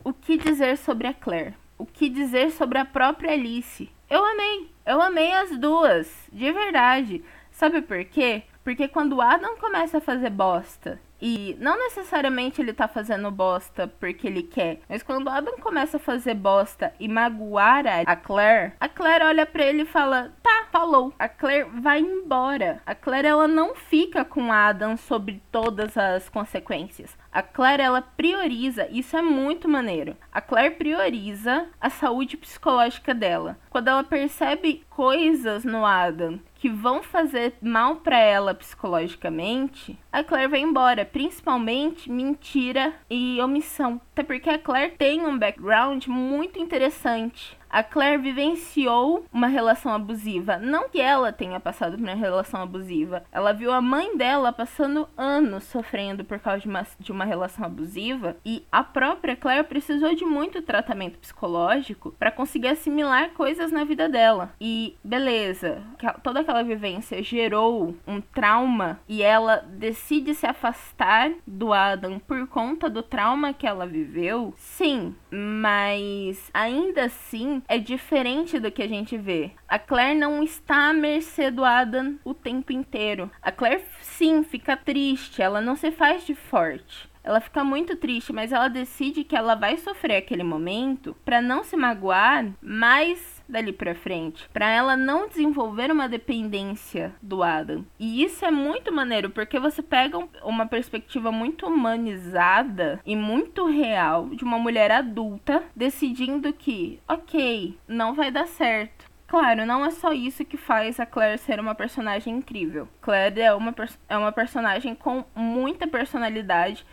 o 0.02 0.12
que 0.12 0.36
dizer 0.36 0.76
sobre 0.76 1.06
a 1.06 1.14
Claire? 1.14 1.54
O 1.78 1.86
que 1.86 2.08
dizer 2.08 2.50
sobre 2.50 2.78
a 2.78 2.84
própria 2.84 3.32
Alice? 3.32 3.88
Eu 4.08 4.24
amei, 4.24 4.70
eu 4.84 5.00
amei 5.00 5.32
as 5.32 5.56
duas, 5.56 6.28
de 6.32 6.50
verdade. 6.50 7.22
Sabe 7.52 7.80
por 7.80 8.04
quê? 8.06 8.42
Porque 8.62 8.88
quando 8.88 9.20
Adam 9.20 9.56
começa 9.56 9.98
a 9.98 10.00
fazer 10.00 10.30
bosta, 10.30 11.00
e 11.20 11.56
não 11.60 11.76
necessariamente 11.76 12.60
ele 12.60 12.72
tá 12.72 12.88
fazendo 12.88 13.30
bosta 13.30 13.86
porque 13.86 14.26
ele 14.26 14.42
quer, 14.42 14.80
mas 14.88 15.02
quando 15.02 15.28
Adam 15.28 15.58
começa 15.58 15.98
a 15.98 16.00
fazer 16.00 16.34
bosta 16.34 16.94
e 16.98 17.08
magoar 17.08 17.84
a 18.06 18.16
Claire, 18.16 18.72
a 18.80 18.88
Claire 18.88 19.24
olha 19.24 19.44
para 19.44 19.64
ele 19.64 19.82
e 19.82 19.86
fala: 19.86 20.32
"Tá, 20.42 20.66
falou". 20.72 21.12
A 21.18 21.28
Claire 21.28 21.68
vai 21.80 22.00
embora. 22.00 22.80
A 22.86 22.94
Claire 22.94 23.28
ela 23.28 23.46
não 23.46 23.74
fica 23.74 24.24
com 24.24 24.50
Adam 24.52 24.96
sobre 24.96 25.42
todas 25.52 25.96
as 25.96 26.28
consequências. 26.28 27.16
A 27.32 27.42
Claire 27.42 27.82
ela 27.82 28.02
prioriza, 28.02 28.88
isso 28.90 29.16
é 29.16 29.22
muito 29.22 29.68
maneiro. 29.68 30.16
A 30.32 30.40
Claire 30.40 30.74
prioriza 30.76 31.66
a 31.80 31.90
saúde 31.90 32.36
psicológica 32.36 33.14
dela. 33.14 33.58
Quando 33.68 33.88
ela 33.88 34.02
percebe 34.02 34.84
coisas 34.88 35.64
no 35.64 35.84
Adam 35.84 36.40
que 36.60 36.68
vão 36.68 37.02
fazer 37.02 37.54
mal 37.62 37.96
para 37.96 38.18
ela 38.18 38.54
psicologicamente, 38.54 39.98
a 40.12 40.22
Claire 40.22 40.50
vai 40.50 40.60
embora, 40.60 41.06
principalmente 41.06 42.12
mentira 42.12 42.94
e 43.08 43.40
omissão. 43.40 43.98
Até 44.12 44.22
porque 44.22 44.50
a 44.50 44.58
Claire 44.58 44.94
tem 44.96 45.24
um 45.24 45.38
background 45.38 46.06
muito 46.06 46.58
interessante 46.58 47.58
a 47.70 47.82
Claire 47.82 48.20
vivenciou 48.20 49.24
uma 49.32 49.46
relação 49.46 49.92
abusiva. 49.92 50.58
Não 50.58 50.88
que 50.88 51.00
ela 51.00 51.32
tenha 51.32 51.60
passado 51.60 51.96
por 51.96 52.02
uma 52.02 52.14
relação 52.14 52.60
abusiva. 52.60 53.22
Ela 53.30 53.52
viu 53.52 53.72
a 53.72 53.80
mãe 53.80 54.16
dela 54.16 54.52
passando 54.52 55.08
anos 55.16 55.64
sofrendo 55.64 56.24
por 56.24 56.38
causa 56.40 56.60
de 56.60 56.68
uma, 56.68 56.86
de 56.98 57.12
uma 57.12 57.24
relação 57.24 57.64
abusiva. 57.64 58.36
E 58.44 58.64
a 58.72 58.82
própria 58.82 59.36
Claire 59.36 59.66
precisou 59.66 60.14
de 60.14 60.24
muito 60.24 60.62
tratamento 60.62 61.18
psicológico 61.18 62.14
para 62.18 62.32
conseguir 62.32 62.68
assimilar 62.68 63.30
coisas 63.30 63.70
na 63.70 63.84
vida 63.84 64.08
dela. 64.08 64.52
E 64.60 64.96
beleza, 65.04 65.82
toda 66.22 66.40
aquela 66.40 66.62
vivência 66.62 67.22
gerou 67.22 67.94
um 68.06 68.20
trauma 68.20 69.00
e 69.08 69.22
ela 69.22 69.58
decide 69.58 70.34
se 70.34 70.46
afastar 70.46 71.30
do 71.46 71.72
Adam 71.72 72.18
por 72.18 72.46
conta 72.48 72.90
do 72.90 73.02
trauma 73.02 73.52
que 73.52 73.66
ela 73.66 73.86
viveu. 73.86 74.52
Sim, 74.56 75.14
mas 75.30 76.50
ainda 76.52 77.04
assim 77.04 77.59
é 77.68 77.78
diferente 77.78 78.58
do 78.58 78.70
que 78.70 78.82
a 78.82 78.88
gente 78.88 79.16
vê. 79.16 79.52
A 79.68 79.78
Claire 79.78 80.18
não 80.18 80.42
está 80.42 80.90
à 80.90 80.92
mercê 80.92 81.50
do 81.50 81.64
Adam 81.64 82.18
o 82.24 82.34
tempo 82.34 82.72
inteiro. 82.72 83.30
A 83.42 83.52
Claire, 83.52 83.84
sim, 84.00 84.42
fica 84.42 84.76
triste, 84.76 85.42
ela 85.42 85.60
não 85.60 85.76
se 85.76 85.90
faz 85.90 86.26
de 86.26 86.34
forte. 86.34 87.08
Ela 87.22 87.40
fica 87.40 87.62
muito 87.62 87.96
triste, 87.96 88.32
mas 88.32 88.50
ela 88.50 88.68
decide 88.68 89.24
que 89.24 89.36
ela 89.36 89.54
vai 89.54 89.76
sofrer 89.76 90.16
aquele 90.16 90.42
momento 90.42 91.14
para 91.24 91.42
não 91.42 91.62
se 91.62 91.76
magoar 91.76 92.50
mais 92.62 93.39
dali 93.50 93.72
para 93.72 93.94
frente, 93.94 94.48
para 94.52 94.70
ela 94.70 94.96
não 94.96 95.28
desenvolver 95.28 95.90
uma 95.90 96.08
dependência 96.08 97.12
do 97.20 97.42
Adam. 97.42 97.84
E 97.98 98.22
isso 98.22 98.44
é 98.44 98.50
muito 98.50 98.92
maneiro, 98.92 99.30
porque 99.30 99.58
você 99.58 99.82
pega 99.82 100.18
uma 100.42 100.66
perspectiva 100.66 101.30
muito 101.30 101.66
humanizada 101.66 103.00
e 103.04 103.16
muito 103.16 103.66
real 103.66 104.28
de 104.30 104.44
uma 104.44 104.58
mulher 104.58 104.90
adulta 104.90 105.62
decidindo 105.74 106.52
que, 106.52 107.00
OK, 107.08 107.78
não 107.86 108.14
vai 108.14 108.30
dar 108.30 108.46
certo. 108.46 109.10
Claro, 109.30 109.64
não 109.64 109.84
é 109.84 109.90
só 109.90 110.12
isso 110.12 110.44
que 110.44 110.56
faz 110.56 110.98
a 110.98 111.06
Claire 111.06 111.38
ser 111.38 111.60
uma 111.60 111.72
personagem 111.72 112.34
incrível. 112.34 112.88
Claire 113.00 113.40
é 113.40 113.54
uma, 113.54 113.72
é 114.08 114.18
uma 114.18 114.32
personagem 114.32 114.92
com 114.92 115.24
muita 115.36 115.86
personalidade, 115.86 116.84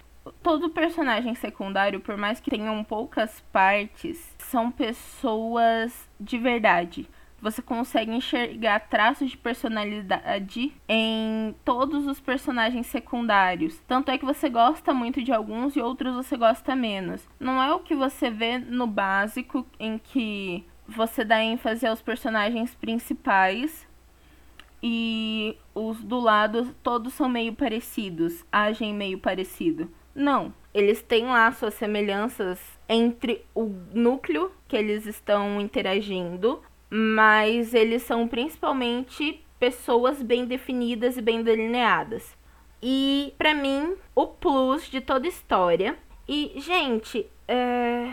todo 0.41 0.69
personagem 0.69 1.35
secundário, 1.35 1.99
por 1.99 2.17
mais 2.17 2.39
que 2.39 2.49
tenham 2.49 2.83
poucas 2.83 3.41
partes, 3.51 4.35
são 4.39 4.71
pessoas 4.71 6.09
de 6.19 6.37
verdade. 6.37 7.07
Você 7.39 7.61
consegue 7.61 8.11
enxergar 8.11 8.79
traços 8.89 9.29
de 9.29 9.37
personalidade 9.37 10.73
em 10.89 11.55
todos 11.63 12.07
os 12.07 12.19
personagens 12.19 12.87
secundários. 12.87 13.79
Tanto 13.87 14.09
é 14.09 14.17
que 14.17 14.25
você 14.25 14.49
gosta 14.49 14.91
muito 14.93 15.23
de 15.23 15.31
alguns 15.31 15.75
e 15.75 15.81
outros 15.81 16.15
você 16.15 16.35
gosta 16.35 16.75
menos. 16.75 17.27
Não 17.39 17.61
é 17.61 17.71
o 17.73 17.79
que 17.79 17.93
você 17.93 18.31
vê 18.31 18.57
no 18.57 18.87
básico, 18.87 19.67
em 19.79 19.99
que 19.99 20.65
você 20.87 21.23
dá 21.23 21.43
ênfase 21.43 21.85
aos 21.85 22.01
personagens 22.01 22.73
principais 22.73 23.87
e 24.81 25.57
os 25.75 26.03
do 26.03 26.19
lado 26.19 26.75
todos 26.81 27.13
são 27.13 27.27
meio 27.27 27.53
parecidos, 27.53 28.45
agem 28.51 28.93
meio 28.93 29.19
parecido. 29.19 29.91
Não. 30.17 30.51
Eles 30.73 31.03
têm 31.03 31.25
lá 31.25 31.51
suas 31.51 31.75
semelhanças 31.75 32.59
entre 32.89 33.45
o 33.53 33.71
núcleo 33.93 34.51
que 34.67 34.75
eles 34.75 35.05
estão 35.05 35.61
interagindo, 35.61 36.59
mas 36.89 37.75
eles 37.75 38.01
são 38.01 38.27
principalmente 38.27 39.45
pessoas 39.59 40.23
bem 40.23 40.45
definidas 40.45 41.17
e 41.17 41.21
bem 41.21 41.43
delineadas. 41.43 42.35
E 42.81 43.31
para 43.37 43.53
mim, 43.53 43.95
o 44.15 44.25
plus 44.25 44.89
de 44.89 45.01
toda 45.01 45.27
história. 45.27 45.95
E, 46.27 46.53
gente, 46.57 47.27
é... 47.47 48.11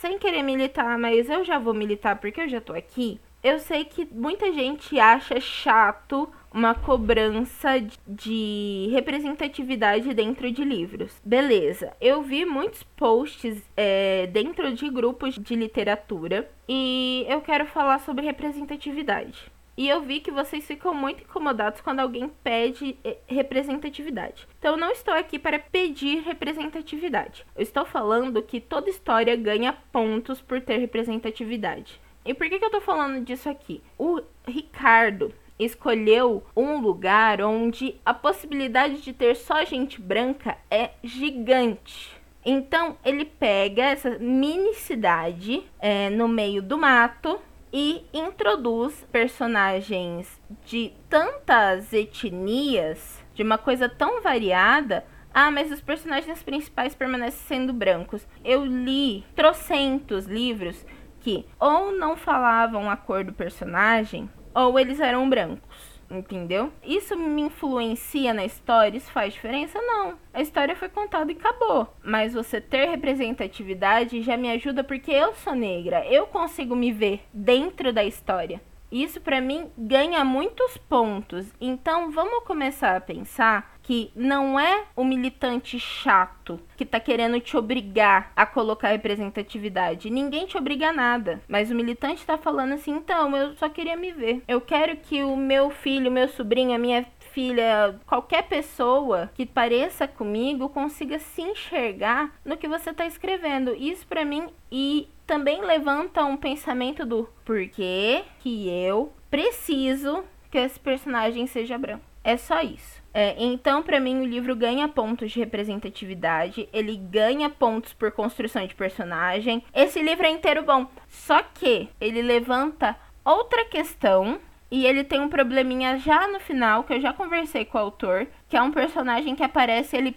sem 0.00 0.20
querer 0.20 0.44
militar, 0.44 0.96
mas 0.96 1.28
eu 1.28 1.44
já 1.44 1.58
vou 1.58 1.74
militar 1.74 2.16
porque 2.20 2.42
eu 2.42 2.48
já 2.48 2.60
tô 2.60 2.72
aqui. 2.72 3.20
Eu 3.42 3.58
sei 3.58 3.84
que 3.84 4.08
muita 4.12 4.52
gente 4.52 4.98
acha 4.98 5.40
chato 5.40 6.28
uma 6.56 6.74
cobrança 6.74 7.78
de 8.08 8.88
representatividade 8.90 10.14
dentro 10.14 10.50
de 10.50 10.64
livros. 10.64 11.20
Beleza, 11.22 11.94
eu 12.00 12.22
vi 12.22 12.46
muitos 12.46 12.82
posts 12.82 13.62
é, 13.76 14.26
dentro 14.28 14.72
de 14.72 14.88
grupos 14.88 15.34
de 15.34 15.54
literatura 15.54 16.50
e 16.66 17.26
eu 17.28 17.42
quero 17.42 17.66
falar 17.66 17.98
sobre 17.98 18.24
representatividade. 18.24 19.52
E 19.76 19.86
eu 19.86 20.00
vi 20.00 20.18
que 20.20 20.30
vocês 20.30 20.66
ficam 20.66 20.94
muito 20.94 21.24
incomodados 21.24 21.82
quando 21.82 22.00
alguém 22.00 22.32
pede 22.42 22.96
eh, 23.04 23.18
representatividade. 23.26 24.48
Então 24.58 24.74
não 24.74 24.90
estou 24.90 25.12
aqui 25.12 25.38
para 25.38 25.58
pedir 25.58 26.22
representatividade. 26.22 27.44
Eu 27.54 27.62
estou 27.62 27.84
falando 27.84 28.42
que 28.42 28.58
toda 28.58 28.88
história 28.88 29.36
ganha 29.36 29.76
pontos 29.92 30.40
por 30.40 30.62
ter 30.62 30.78
representatividade. 30.78 32.00
E 32.24 32.32
por 32.32 32.48
que, 32.48 32.58
que 32.58 32.64
eu 32.64 32.68
estou 32.68 32.80
falando 32.80 33.22
disso 33.22 33.50
aqui? 33.50 33.82
O 33.98 34.22
Ricardo 34.46 35.30
escolheu 35.58 36.44
um 36.56 36.78
lugar 36.80 37.40
onde 37.40 37.96
a 38.04 38.12
possibilidade 38.12 39.00
de 39.00 39.12
ter 39.12 39.34
só 39.36 39.64
gente 39.64 40.00
branca 40.00 40.56
é 40.70 40.90
gigante. 41.02 42.16
Então 42.44 42.96
ele 43.04 43.24
pega 43.24 43.82
essa 43.82 44.18
mini 44.18 44.74
cidade 44.74 45.64
é, 45.80 46.08
no 46.10 46.28
meio 46.28 46.62
do 46.62 46.78
mato 46.78 47.40
e 47.72 48.04
introduz 48.12 49.04
personagens 49.10 50.40
de 50.64 50.92
tantas 51.08 51.92
etnias, 51.92 53.24
de 53.34 53.42
uma 53.42 53.58
coisa 53.58 53.88
tão 53.88 54.22
variada. 54.22 55.04
Ah, 55.34 55.50
mas 55.50 55.70
os 55.70 55.80
personagens 55.80 56.42
principais 56.42 56.94
permanecem 56.94 57.40
sendo 57.46 57.72
brancos. 57.72 58.26
Eu 58.44 58.64
li 58.64 59.24
trocentos 59.34 60.26
livros 60.26 60.86
que 61.20 61.44
ou 61.58 61.90
não 61.90 62.16
falavam 62.16 62.88
a 62.88 62.96
cor 62.96 63.24
do 63.24 63.32
personagem, 63.32 64.30
ou 64.56 64.80
eles 64.80 64.98
eram 65.00 65.28
brancos. 65.28 65.96
Entendeu? 66.08 66.72
Isso 66.84 67.16
me 67.16 67.42
influencia 67.42 68.32
na 68.32 68.44
história? 68.44 68.96
Isso 68.96 69.10
faz 69.10 69.34
diferença? 69.34 69.80
Não. 69.82 70.14
A 70.32 70.40
história 70.40 70.76
foi 70.76 70.88
contada 70.88 71.30
e 71.30 71.34
acabou. 71.34 71.92
Mas 72.02 72.32
você 72.32 72.60
ter 72.60 72.88
representatividade 72.88 74.22
já 74.22 74.36
me 74.36 74.50
ajuda 74.50 74.84
porque 74.84 75.10
eu 75.10 75.34
sou 75.34 75.54
negra. 75.54 76.06
Eu 76.06 76.26
consigo 76.26 76.76
me 76.76 76.92
ver 76.92 77.22
dentro 77.34 77.92
da 77.92 78.04
história. 78.04 78.60
Isso 78.90 79.20
para 79.20 79.40
mim 79.40 79.68
ganha 79.76 80.24
muitos 80.24 80.76
pontos. 80.76 81.52
Então 81.60 82.10
vamos 82.12 82.44
começar 82.44 82.96
a 82.96 83.00
pensar 83.00 83.75
que 83.86 84.10
não 84.16 84.58
é 84.58 84.84
o 84.96 85.04
militante 85.04 85.78
chato 85.78 86.58
que 86.76 86.84
tá 86.84 86.98
querendo 86.98 87.38
te 87.38 87.56
obrigar 87.56 88.32
a 88.34 88.44
colocar 88.44 88.88
representatividade. 88.88 90.10
Ninguém 90.10 90.44
te 90.44 90.58
obriga 90.58 90.88
a 90.88 90.92
nada. 90.92 91.40
Mas 91.46 91.70
o 91.70 91.74
militante 91.74 92.26
tá 92.26 92.36
falando 92.36 92.72
assim: 92.72 92.90
então, 92.90 93.34
eu 93.36 93.54
só 93.54 93.68
queria 93.68 93.96
me 93.96 94.10
ver. 94.10 94.42
Eu 94.48 94.60
quero 94.60 94.96
que 94.96 95.22
o 95.22 95.36
meu 95.36 95.70
filho, 95.70 96.10
meu 96.10 96.26
sobrinho, 96.26 96.74
a 96.74 96.78
minha 96.78 97.06
filha, 97.30 97.94
qualquer 98.06 98.42
pessoa 98.48 99.30
que 99.34 99.46
pareça 99.46 100.08
comigo 100.08 100.68
consiga 100.68 101.20
se 101.20 101.42
enxergar 101.42 102.34
no 102.44 102.56
que 102.56 102.66
você 102.66 102.90
está 102.90 103.06
escrevendo. 103.06 103.72
Isso 103.72 104.04
para 104.04 104.24
mim 104.24 104.48
e 104.72 105.08
também 105.24 105.62
levanta 105.62 106.24
um 106.24 106.36
pensamento 106.36 107.06
do 107.06 107.28
porquê 107.44 108.24
que 108.40 108.68
eu 108.68 109.12
preciso 109.30 110.24
que 110.50 110.58
esse 110.58 110.80
personagem 110.80 111.46
seja 111.46 111.78
branco. 111.78 112.15
É 112.26 112.36
só 112.36 112.60
isso. 112.60 113.00
É, 113.14 113.36
então, 113.38 113.84
para 113.84 114.00
mim, 114.00 114.18
o 114.18 114.24
livro 114.24 114.56
ganha 114.56 114.88
pontos 114.88 115.30
de 115.30 115.38
representatividade, 115.38 116.68
ele 116.72 116.96
ganha 116.96 117.48
pontos 117.48 117.92
por 117.92 118.10
construção 118.10 118.66
de 118.66 118.74
personagem. 118.74 119.62
Esse 119.72 120.02
livro 120.02 120.26
é 120.26 120.30
inteiro 120.30 120.64
bom, 120.64 120.88
só 121.06 121.40
que 121.40 121.88
ele 122.00 122.20
levanta 122.20 122.96
outra 123.24 123.64
questão 123.66 124.40
e 124.68 124.84
ele 124.84 125.04
tem 125.04 125.20
um 125.20 125.28
probleminha 125.28 125.98
já 125.98 126.26
no 126.26 126.40
final, 126.40 126.82
que 126.82 126.94
eu 126.94 127.00
já 127.00 127.12
conversei 127.12 127.64
com 127.64 127.78
o 127.78 127.80
autor, 127.80 128.26
que 128.48 128.56
é 128.56 128.60
um 128.60 128.72
personagem 128.72 129.36
que 129.36 129.44
aparece, 129.44 129.96
ele 129.96 130.16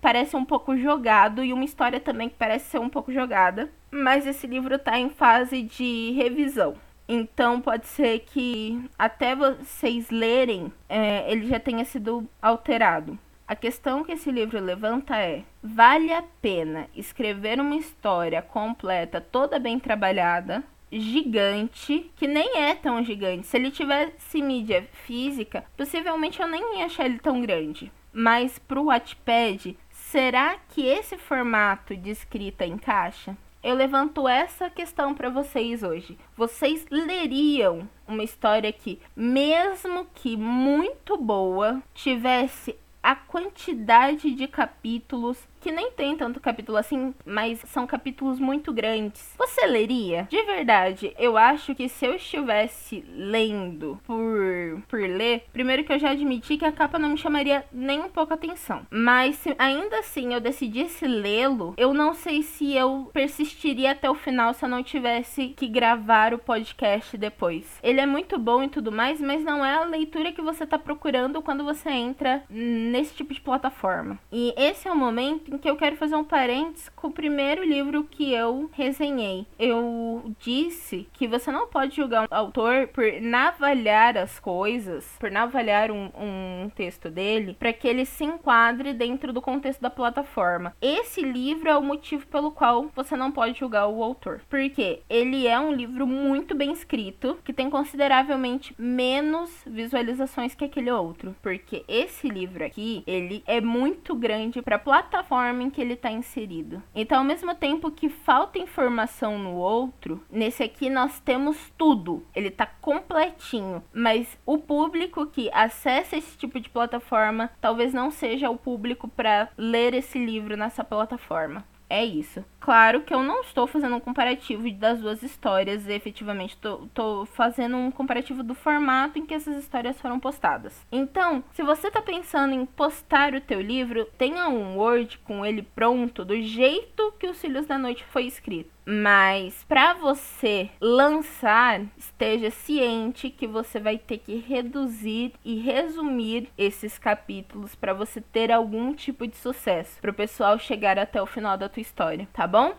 parece 0.00 0.34
um 0.34 0.44
pouco 0.44 0.76
jogado, 0.76 1.44
e 1.44 1.52
uma 1.52 1.64
história 1.64 2.00
também 2.00 2.28
que 2.28 2.34
parece 2.36 2.68
ser 2.68 2.80
um 2.80 2.88
pouco 2.88 3.12
jogada. 3.12 3.70
Mas 3.92 4.26
esse 4.26 4.48
livro 4.48 4.76
tá 4.76 4.98
em 4.98 5.08
fase 5.08 5.62
de 5.62 6.10
revisão. 6.16 6.74
Então 7.06 7.60
pode 7.60 7.86
ser 7.86 8.20
que 8.20 8.82
até 8.98 9.34
vocês 9.36 10.10
lerem, 10.10 10.72
é, 10.88 11.30
ele 11.30 11.46
já 11.46 11.60
tenha 11.60 11.84
sido 11.84 12.26
alterado. 12.40 13.18
A 13.46 13.54
questão 13.54 14.02
que 14.02 14.12
esse 14.12 14.30
livro 14.30 14.58
levanta 14.58 15.16
é: 15.18 15.42
vale 15.62 16.12
a 16.12 16.22
pena 16.40 16.88
escrever 16.96 17.60
uma 17.60 17.76
história 17.76 18.40
completa, 18.40 19.20
toda 19.20 19.58
bem 19.58 19.78
trabalhada, 19.78 20.64
gigante, 20.90 22.10
que 22.16 22.26
nem 22.26 22.56
é 22.56 22.74
tão 22.74 23.04
gigante. 23.04 23.46
Se 23.46 23.58
ele 23.58 23.70
tivesse 23.70 24.40
mídia 24.40 24.88
física, 25.04 25.62
possivelmente 25.76 26.40
eu 26.40 26.48
nem 26.48 26.78
ia 26.78 26.86
achar 26.86 27.04
ele 27.04 27.18
tão 27.18 27.42
grande. 27.42 27.92
Mas 28.10 28.58
pro 28.58 28.84
Wattpad, 28.84 29.76
será 29.90 30.56
que 30.68 30.86
esse 30.86 31.18
formato 31.18 31.94
de 31.94 32.10
escrita 32.10 32.64
encaixa? 32.64 33.36
Eu 33.64 33.74
levanto 33.74 34.28
essa 34.28 34.68
questão 34.68 35.14
para 35.14 35.30
vocês 35.30 35.82
hoje. 35.82 36.18
Vocês 36.36 36.84
leriam 36.90 37.88
uma 38.06 38.22
história 38.22 38.70
que, 38.70 39.00
mesmo 39.16 40.06
que 40.14 40.36
muito 40.36 41.16
boa, 41.16 41.82
tivesse 41.94 42.76
a 43.02 43.16
quantidade 43.16 44.34
de 44.34 44.46
capítulos 44.46 45.38
que 45.64 45.72
nem 45.72 45.90
tem 45.90 46.14
tanto 46.14 46.40
capítulo 46.40 46.76
assim, 46.76 47.14
mas 47.24 47.58
são 47.60 47.86
capítulos 47.86 48.38
muito 48.38 48.70
grandes. 48.70 49.34
Você 49.38 49.64
leria? 49.64 50.28
De 50.28 50.42
verdade, 50.42 51.14
eu 51.18 51.38
acho 51.38 51.74
que 51.74 51.88
se 51.88 52.04
eu 52.04 52.14
estivesse 52.14 53.02
lendo 53.08 53.98
por, 54.06 54.82
por 54.86 55.00
ler, 55.00 55.46
primeiro 55.54 55.82
que 55.82 55.90
eu 55.90 55.98
já 55.98 56.10
admiti 56.10 56.58
que 56.58 56.66
a 56.66 56.70
capa 56.70 56.98
não 56.98 57.08
me 57.08 57.16
chamaria 57.16 57.64
nem 57.72 57.98
um 57.98 58.10
pouco 58.10 58.34
atenção. 58.34 58.86
Mas 58.90 59.36
se 59.36 59.54
ainda 59.58 60.00
assim 60.00 60.34
eu 60.34 60.40
decidisse 60.40 61.06
lê-lo, 61.06 61.72
eu 61.78 61.94
não 61.94 62.12
sei 62.12 62.42
se 62.42 62.76
eu 62.76 63.08
persistiria 63.14 63.92
até 63.92 64.10
o 64.10 64.14
final 64.14 64.52
se 64.52 64.66
eu 64.66 64.68
não 64.68 64.82
tivesse 64.82 65.48
que 65.56 65.66
gravar 65.66 66.34
o 66.34 66.38
podcast 66.38 67.16
depois. 67.16 67.80
Ele 67.82 68.02
é 68.02 68.06
muito 68.06 68.38
bom 68.38 68.62
e 68.62 68.68
tudo 68.68 68.92
mais, 68.92 69.18
mas 69.18 69.42
não 69.42 69.64
é 69.64 69.76
a 69.76 69.84
leitura 69.84 70.30
que 70.30 70.42
você 70.42 70.66
tá 70.66 70.78
procurando 70.78 71.40
quando 71.40 71.64
você 71.64 71.88
entra 71.88 72.42
nesse 72.50 73.14
tipo 73.14 73.32
de 73.32 73.40
plataforma. 73.40 74.18
E 74.30 74.52
esse 74.58 74.86
é 74.86 74.92
o 74.92 74.96
momento 74.96 75.53
que 75.58 75.68
eu 75.68 75.76
quero 75.76 75.96
fazer 75.96 76.16
um 76.16 76.24
parênteses 76.24 76.88
com 76.90 77.08
o 77.08 77.12
primeiro 77.12 77.64
livro 77.64 78.04
que 78.04 78.32
eu 78.32 78.70
resenhei. 78.72 79.46
Eu 79.58 80.34
disse 80.38 81.08
que 81.12 81.28
você 81.28 81.52
não 81.52 81.66
pode 81.66 81.96
julgar 81.96 82.24
um 82.24 82.34
autor 82.34 82.88
por 82.88 83.04
navalhar 83.20 84.16
as 84.16 84.40
coisas, 84.40 85.16
por 85.18 85.30
navalhar 85.30 85.90
um, 85.90 86.10
um 86.18 86.70
texto 86.74 87.10
dele, 87.10 87.56
para 87.58 87.72
que 87.72 87.86
ele 87.86 88.04
se 88.04 88.24
enquadre 88.24 88.92
dentro 88.92 89.32
do 89.32 89.42
contexto 89.42 89.80
da 89.80 89.90
plataforma. 89.90 90.74
Esse 90.80 91.22
livro 91.22 91.68
é 91.68 91.76
o 91.76 91.82
motivo 91.82 92.26
pelo 92.26 92.50
qual 92.50 92.90
você 92.94 93.16
não 93.16 93.30
pode 93.30 93.58
julgar 93.58 93.86
o 93.86 94.02
autor. 94.02 94.40
Porque 94.48 95.02
ele 95.08 95.46
é 95.46 95.58
um 95.58 95.72
livro 95.72 96.06
muito 96.06 96.54
bem 96.54 96.72
escrito, 96.72 97.38
que 97.44 97.52
tem 97.52 97.70
consideravelmente 97.70 98.74
menos 98.78 99.50
visualizações 99.66 100.54
que 100.54 100.64
aquele 100.64 100.90
outro. 100.90 101.34
Porque 101.42 101.84
esse 101.86 102.28
livro 102.28 102.64
aqui, 102.64 103.02
ele 103.06 103.42
é 103.46 103.60
muito 103.60 104.14
grande 104.14 104.62
para 104.62 104.78
plataforma 104.78 105.43
plataforma 105.44 105.62
em 105.62 105.70
que 105.70 105.80
ele 105.80 105.94
está 105.94 106.10
inserido. 106.10 106.82
Então, 106.94 107.18
ao 107.18 107.24
mesmo 107.24 107.54
tempo 107.54 107.90
que 107.90 108.08
falta 108.08 108.58
informação 108.58 109.38
no 109.38 109.54
outro, 109.54 110.22
nesse 110.30 110.62
aqui 110.62 110.88
nós 110.88 111.20
temos 111.20 111.72
tudo. 111.76 112.24
Ele 112.34 112.48
está 112.48 112.66
completinho, 112.66 113.82
mas 113.92 114.38
o 114.46 114.58
público 114.58 115.26
que 115.26 115.50
acessa 115.52 116.16
esse 116.16 116.36
tipo 116.38 116.58
de 116.58 116.70
plataforma 116.70 117.50
talvez 117.60 117.92
não 117.92 118.10
seja 118.10 118.48
o 118.48 118.56
público 118.56 119.08
para 119.08 119.48
ler 119.56 119.92
esse 119.94 120.18
livro 120.18 120.56
nessa 120.56 120.82
plataforma. 120.82 121.64
É 121.88 122.04
isso. 122.04 122.44
Claro 122.58 123.02
que 123.02 123.14
eu 123.14 123.22
não 123.22 123.42
estou 123.42 123.66
fazendo 123.66 123.96
um 123.96 124.00
comparativo 124.00 124.70
das 124.72 125.00
duas 125.00 125.22
histórias, 125.22 125.86
efetivamente 125.86 126.54
estou 126.54 127.26
fazendo 127.26 127.76
um 127.76 127.90
comparativo 127.90 128.42
do 128.42 128.54
formato 128.54 129.18
em 129.18 129.26
que 129.26 129.34
essas 129.34 129.56
histórias 129.56 130.00
foram 130.00 130.18
postadas. 130.18 130.84
Então, 130.90 131.44
se 131.52 131.62
você 131.62 131.88
está 131.88 132.00
pensando 132.00 132.54
em 132.54 132.64
postar 132.64 133.34
o 133.34 133.40
teu 133.40 133.60
livro, 133.60 134.06
tenha 134.16 134.48
um 134.48 134.78
Word 134.78 135.18
com 135.18 135.44
ele 135.44 135.62
pronto 135.62 136.24
do 136.24 136.40
jeito 136.40 137.12
que 137.18 137.28
os 137.28 137.40
Filhos 137.40 137.66
da 137.66 137.78
Noite 137.78 138.04
foi 138.04 138.24
escrito. 138.24 138.73
Mas 138.86 139.64
para 139.64 139.94
você 139.94 140.68
lançar, 140.80 141.80
esteja 141.96 142.50
ciente 142.50 143.30
que 143.30 143.46
você 143.46 143.80
vai 143.80 143.96
ter 143.96 144.18
que 144.18 144.36
reduzir 144.36 145.32
e 145.44 145.58
resumir 145.58 146.50
esses 146.58 146.98
capítulos 146.98 147.74
para 147.74 147.94
você 147.94 148.20
ter 148.20 148.52
algum 148.52 148.94
tipo 148.94 149.26
de 149.26 149.36
sucesso, 149.36 150.00
para 150.00 150.10
o 150.10 150.14
pessoal 150.14 150.58
chegar 150.58 150.98
até 150.98 151.20
o 151.22 151.26
final 151.26 151.56
da 151.56 151.68
tua 151.68 151.80
história, 151.80 152.28
tá 152.32 152.46
bom? 152.46 152.74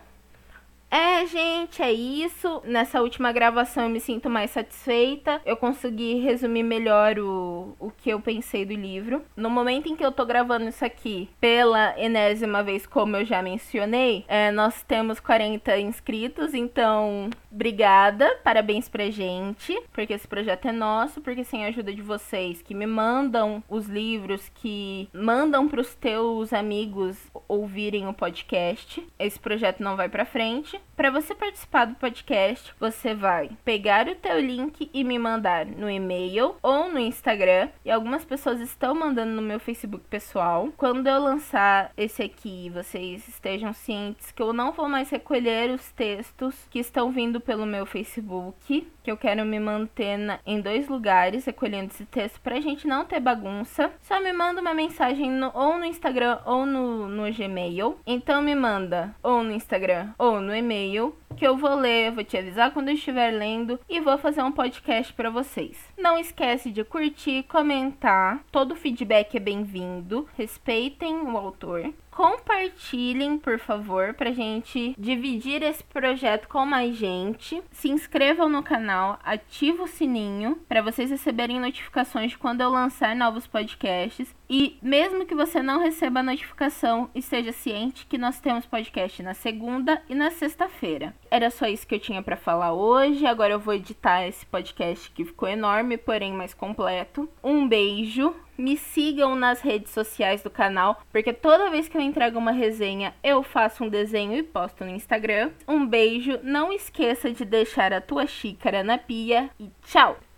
É, 0.90 1.26
gente, 1.26 1.82
é 1.82 1.92
isso. 1.92 2.62
Nessa 2.64 3.02
última 3.02 3.32
gravação 3.32 3.84
eu 3.84 3.90
me 3.90 4.00
sinto 4.00 4.30
mais 4.30 4.50
satisfeita. 4.50 5.40
Eu 5.44 5.56
consegui 5.56 6.20
resumir 6.20 6.62
melhor 6.62 7.18
o, 7.18 7.74
o 7.78 7.90
que 7.90 8.10
eu 8.10 8.20
pensei 8.20 8.64
do 8.64 8.74
livro. 8.74 9.22
No 9.36 9.50
momento 9.50 9.88
em 9.88 9.96
que 9.96 10.04
eu 10.04 10.12
tô 10.12 10.24
gravando 10.24 10.68
isso 10.68 10.84
aqui, 10.84 11.28
pela 11.40 11.98
enésima 11.98 12.62
vez, 12.62 12.86
como 12.86 13.16
eu 13.16 13.24
já 13.24 13.42
mencionei, 13.42 14.24
é, 14.28 14.50
nós 14.50 14.82
temos 14.82 15.18
40 15.20 15.78
inscritos, 15.78 16.54
então 16.54 17.30
obrigada, 17.50 18.38
parabéns 18.44 18.88
pra 18.88 19.10
gente, 19.10 19.78
porque 19.92 20.12
esse 20.12 20.28
projeto 20.28 20.68
é 20.68 20.72
nosso, 20.72 21.20
porque 21.20 21.42
sem 21.42 21.64
a 21.64 21.68
ajuda 21.68 21.92
de 21.92 22.02
vocês 22.02 22.60
que 22.62 22.74
me 22.74 22.86
mandam 22.86 23.62
os 23.68 23.86
livros, 23.86 24.50
que 24.54 25.08
mandam 25.12 25.66
pros 25.66 25.94
teus 25.94 26.52
amigos 26.52 27.16
ouvirem 27.48 28.06
o 28.06 28.12
podcast, 28.12 29.04
esse 29.18 29.40
projeto 29.40 29.82
não 29.82 29.96
vai 29.96 30.08
pra 30.08 30.24
frente. 30.26 30.75
Para 30.96 31.10
você 31.10 31.34
participar 31.34 31.84
do 31.84 31.94
podcast, 31.96 32.74
você 32.80 33.14
vai 33.14 33.50
pegar 33.64 34.08
o 34.08 34.14
teu 34.14 34.40
link 34.40 34.88
e 34.94 35.04
me 35.04 35.18
mandar 35.18 35.66
no 35.66 35.90
e-mail 35.90 36.54
ou 36.62 36.90
no 36.90 36.98
Instagram. 36.98 37.68
E 37.84 37.90
algumas 37.90 38.24
pessoas 38.24 38.60
estão 38.60 38.94
mandando 38.94 39.32
no 39.32 39.42
meu 39.42 39.60
Facebook 39.60 40.04
pessoal. 40.08 40.70
Quando 40.76 41.06
eu 41.06 41.22
lançar 41.22 41.92
esse 41.96 42.22
aqui, 42.22 42.70
vocês 42.70 43.28
estejam 43.28 43.74
cientes 43.74 44.32
que 44.32 44.42
eu 44.42 44.54
não 44.54 44.72
vou 44.72 44.88
mais 44.88 45.10
recolher 45.10 45.70
os 45.70 45.92
textos 45.92 46.66
que 46.70 46.78
estão 46.78 47.10
vindo 47.10 47.40
pelo 47.40 47.66
meu 47.66 47.84
Facebook, 47.84 48.88
que 49.02 49.10
eu 49.10 49.16
quero 49.16 49.44
me 49.44 49.60
manter 49.60 50.16
na, 50.16 50.40
em 50.46 50.60
dois 50.60 50.88
lugares 50.88 51.44
recolhendo 51.44 51.92
esse 51.92 52.06
texto 52.06 52.40
pra 52.40 52.60
gente 52.60 52.88
não 52.88 53.04
ter 53.04 53.20
bagunça. 53.20 53.92
Só 54.00 54.20
me 54.20 54.32
manda 54.32 54.60
uma 54.60 54.74
mensagem 54.74 55.30
no, 55.30 55.50
ou 55.54 55.78
no 55.78 55.84
Instagram 55.84 56.38
ou 56.46 56.64
no, 56.64 57.06
no 57.06 57.32
Gmail. 57.32 57.98
Então 58.06 58.40
me 58.40 58.54
manda 58.54 59.14
ou 59.22 59.42
no 59.42 59.52
Instagram 59.52 60.08
ou 60.18 60.40
no 60.40 60.54
e-mail 60.66 61.16
que 61.36 61.46
eu 61.46 61.56
vou 61.56 61.74
ler, 61.74 62.10
vou 62.10 62.24
te 62.24 62.36
avisar 62.36 62.72
quando 62.72 62.88
eu 62.88 62.94
estiver 62.94 63.30
lendo 63.30 63.78
e 63.88 64.00
vou 64.00 64.18
fazer 64.18 64.42
um 64.42 64.50
podcast 64.50 65.12
para 65.12 65.30
vocês. 65.30 65.78
Não 65.96 66.18
esquece 66.18 66.70
de 66.70 66.82
curtir, 66.82 67.44
comentar, 67.44 68.42
todo 68.50 68.74
feedback 68.74 69.36
é 69.36 69.40
bem-vindo. 69.40 70.26
Respeitem 70.36 71.14
o 71.22 71.36
autor 71.36 71.92
compartilhem, 72.16 73.36
por 73.36 73.58
favor, 73.58 74.14
pra 74.14 74.32
gente 74.32 74.94
dividir 74.98 75.62
esse 75.62 75.84
projeto 75.84 76.48
com 76.48 76.64
mais 76.64 76.96
gente. 76.96 77.62
Se 77.70 77.90
inscrevam 77.90 78.48
no 78.48 78.62
canal, 78.62 79.18
ativa 79.22 79.82
o 79.82 79.86
sininho 79.86 80.56
para 80.66 80.80
vocês 80.80 81.10
receberem 81.10 81.60
notificações 81.60 82.30
de 82.30 82.38
quando 82.38 82.62
eu 82.62 82.70
lançar 82.70 83.14
novos 83.14 83.46
podcasts. 83.46 84.34
E 84.48 84.78
mesmo 84.80 85.26
que 85.26 85.34
você 85.34 85.60
não 85.60 85.78
receba 85.78 86.20
a 86.20 86.22
notificação, 86.22 87.10
esteja 87.14 87.52
ciente 87.52 88.06
que 88.06 88.16
nós 88.16 88.40
temos 88.40 88.64
podcast 88.64 89.22
na 89.22 89.34
segunda 89.34 90.02
e 90.08 90.14
na 90.14 90.30
sexta-feira. 90.30 91.14
Era 91.30 91.50
só 91.50 91.66
isso 91.66 91.86
que 91.86 91.96
eu 91.96 92.00
tinha 92.00 92.22
para 92.22 92.36
falar 92.36 92.72
hoje. 92.72 93.26
Agora 93.26 93.52
eu 93.52 93.60
vou 93.60 93.74
editar 93.74 94.26
esse 94.26 94.46
podcast 94.46 95.10
que 95.10 95.26
ficou 95.26 95.48
enorme, 95.48 95.98
porém 95.98 96.32
mais 96.32 96.54
completo. 96.54 97.28
Um 97.44 97.68
beijo. 97.68 98.34
Me 98.58 98.76
sigam 98.76 99.34
nas 99.34 99.60
redes 99.60 99.92
sociais 99.92 100.42
do 100.42 100.50
canal, 100.50 101.00
porque 101.12 101.32
toda 101.32 101.70
vez 101.70 101.88
que 101.88 101.96
eu 101.96 102.00
entrego 102.00 102.38
uma 102.38 102.52
resenha, 102.52 103.14
eu 103.22 103.42
faço 103.42 103.84
um 103.84 103.88
desenho 103.88 104.36
e 104.36 104.42
posto 104.42 104.84
no 104.84 104.90
Instagram. 104.90 105.50
Um 105.68 105.86
beijo, 105.86 106.38
não 106.42 106.72
esqueça 106.72 107.30
de 107.30 107.44
deixar 107.44 107.92
a 107.92 108.00
tua 108.00 108.26
xícara 108.26 108.82
na 108.82 108.98
pia 108.98 109.50
e 109.60 109.70
tchau! 109.86 110.16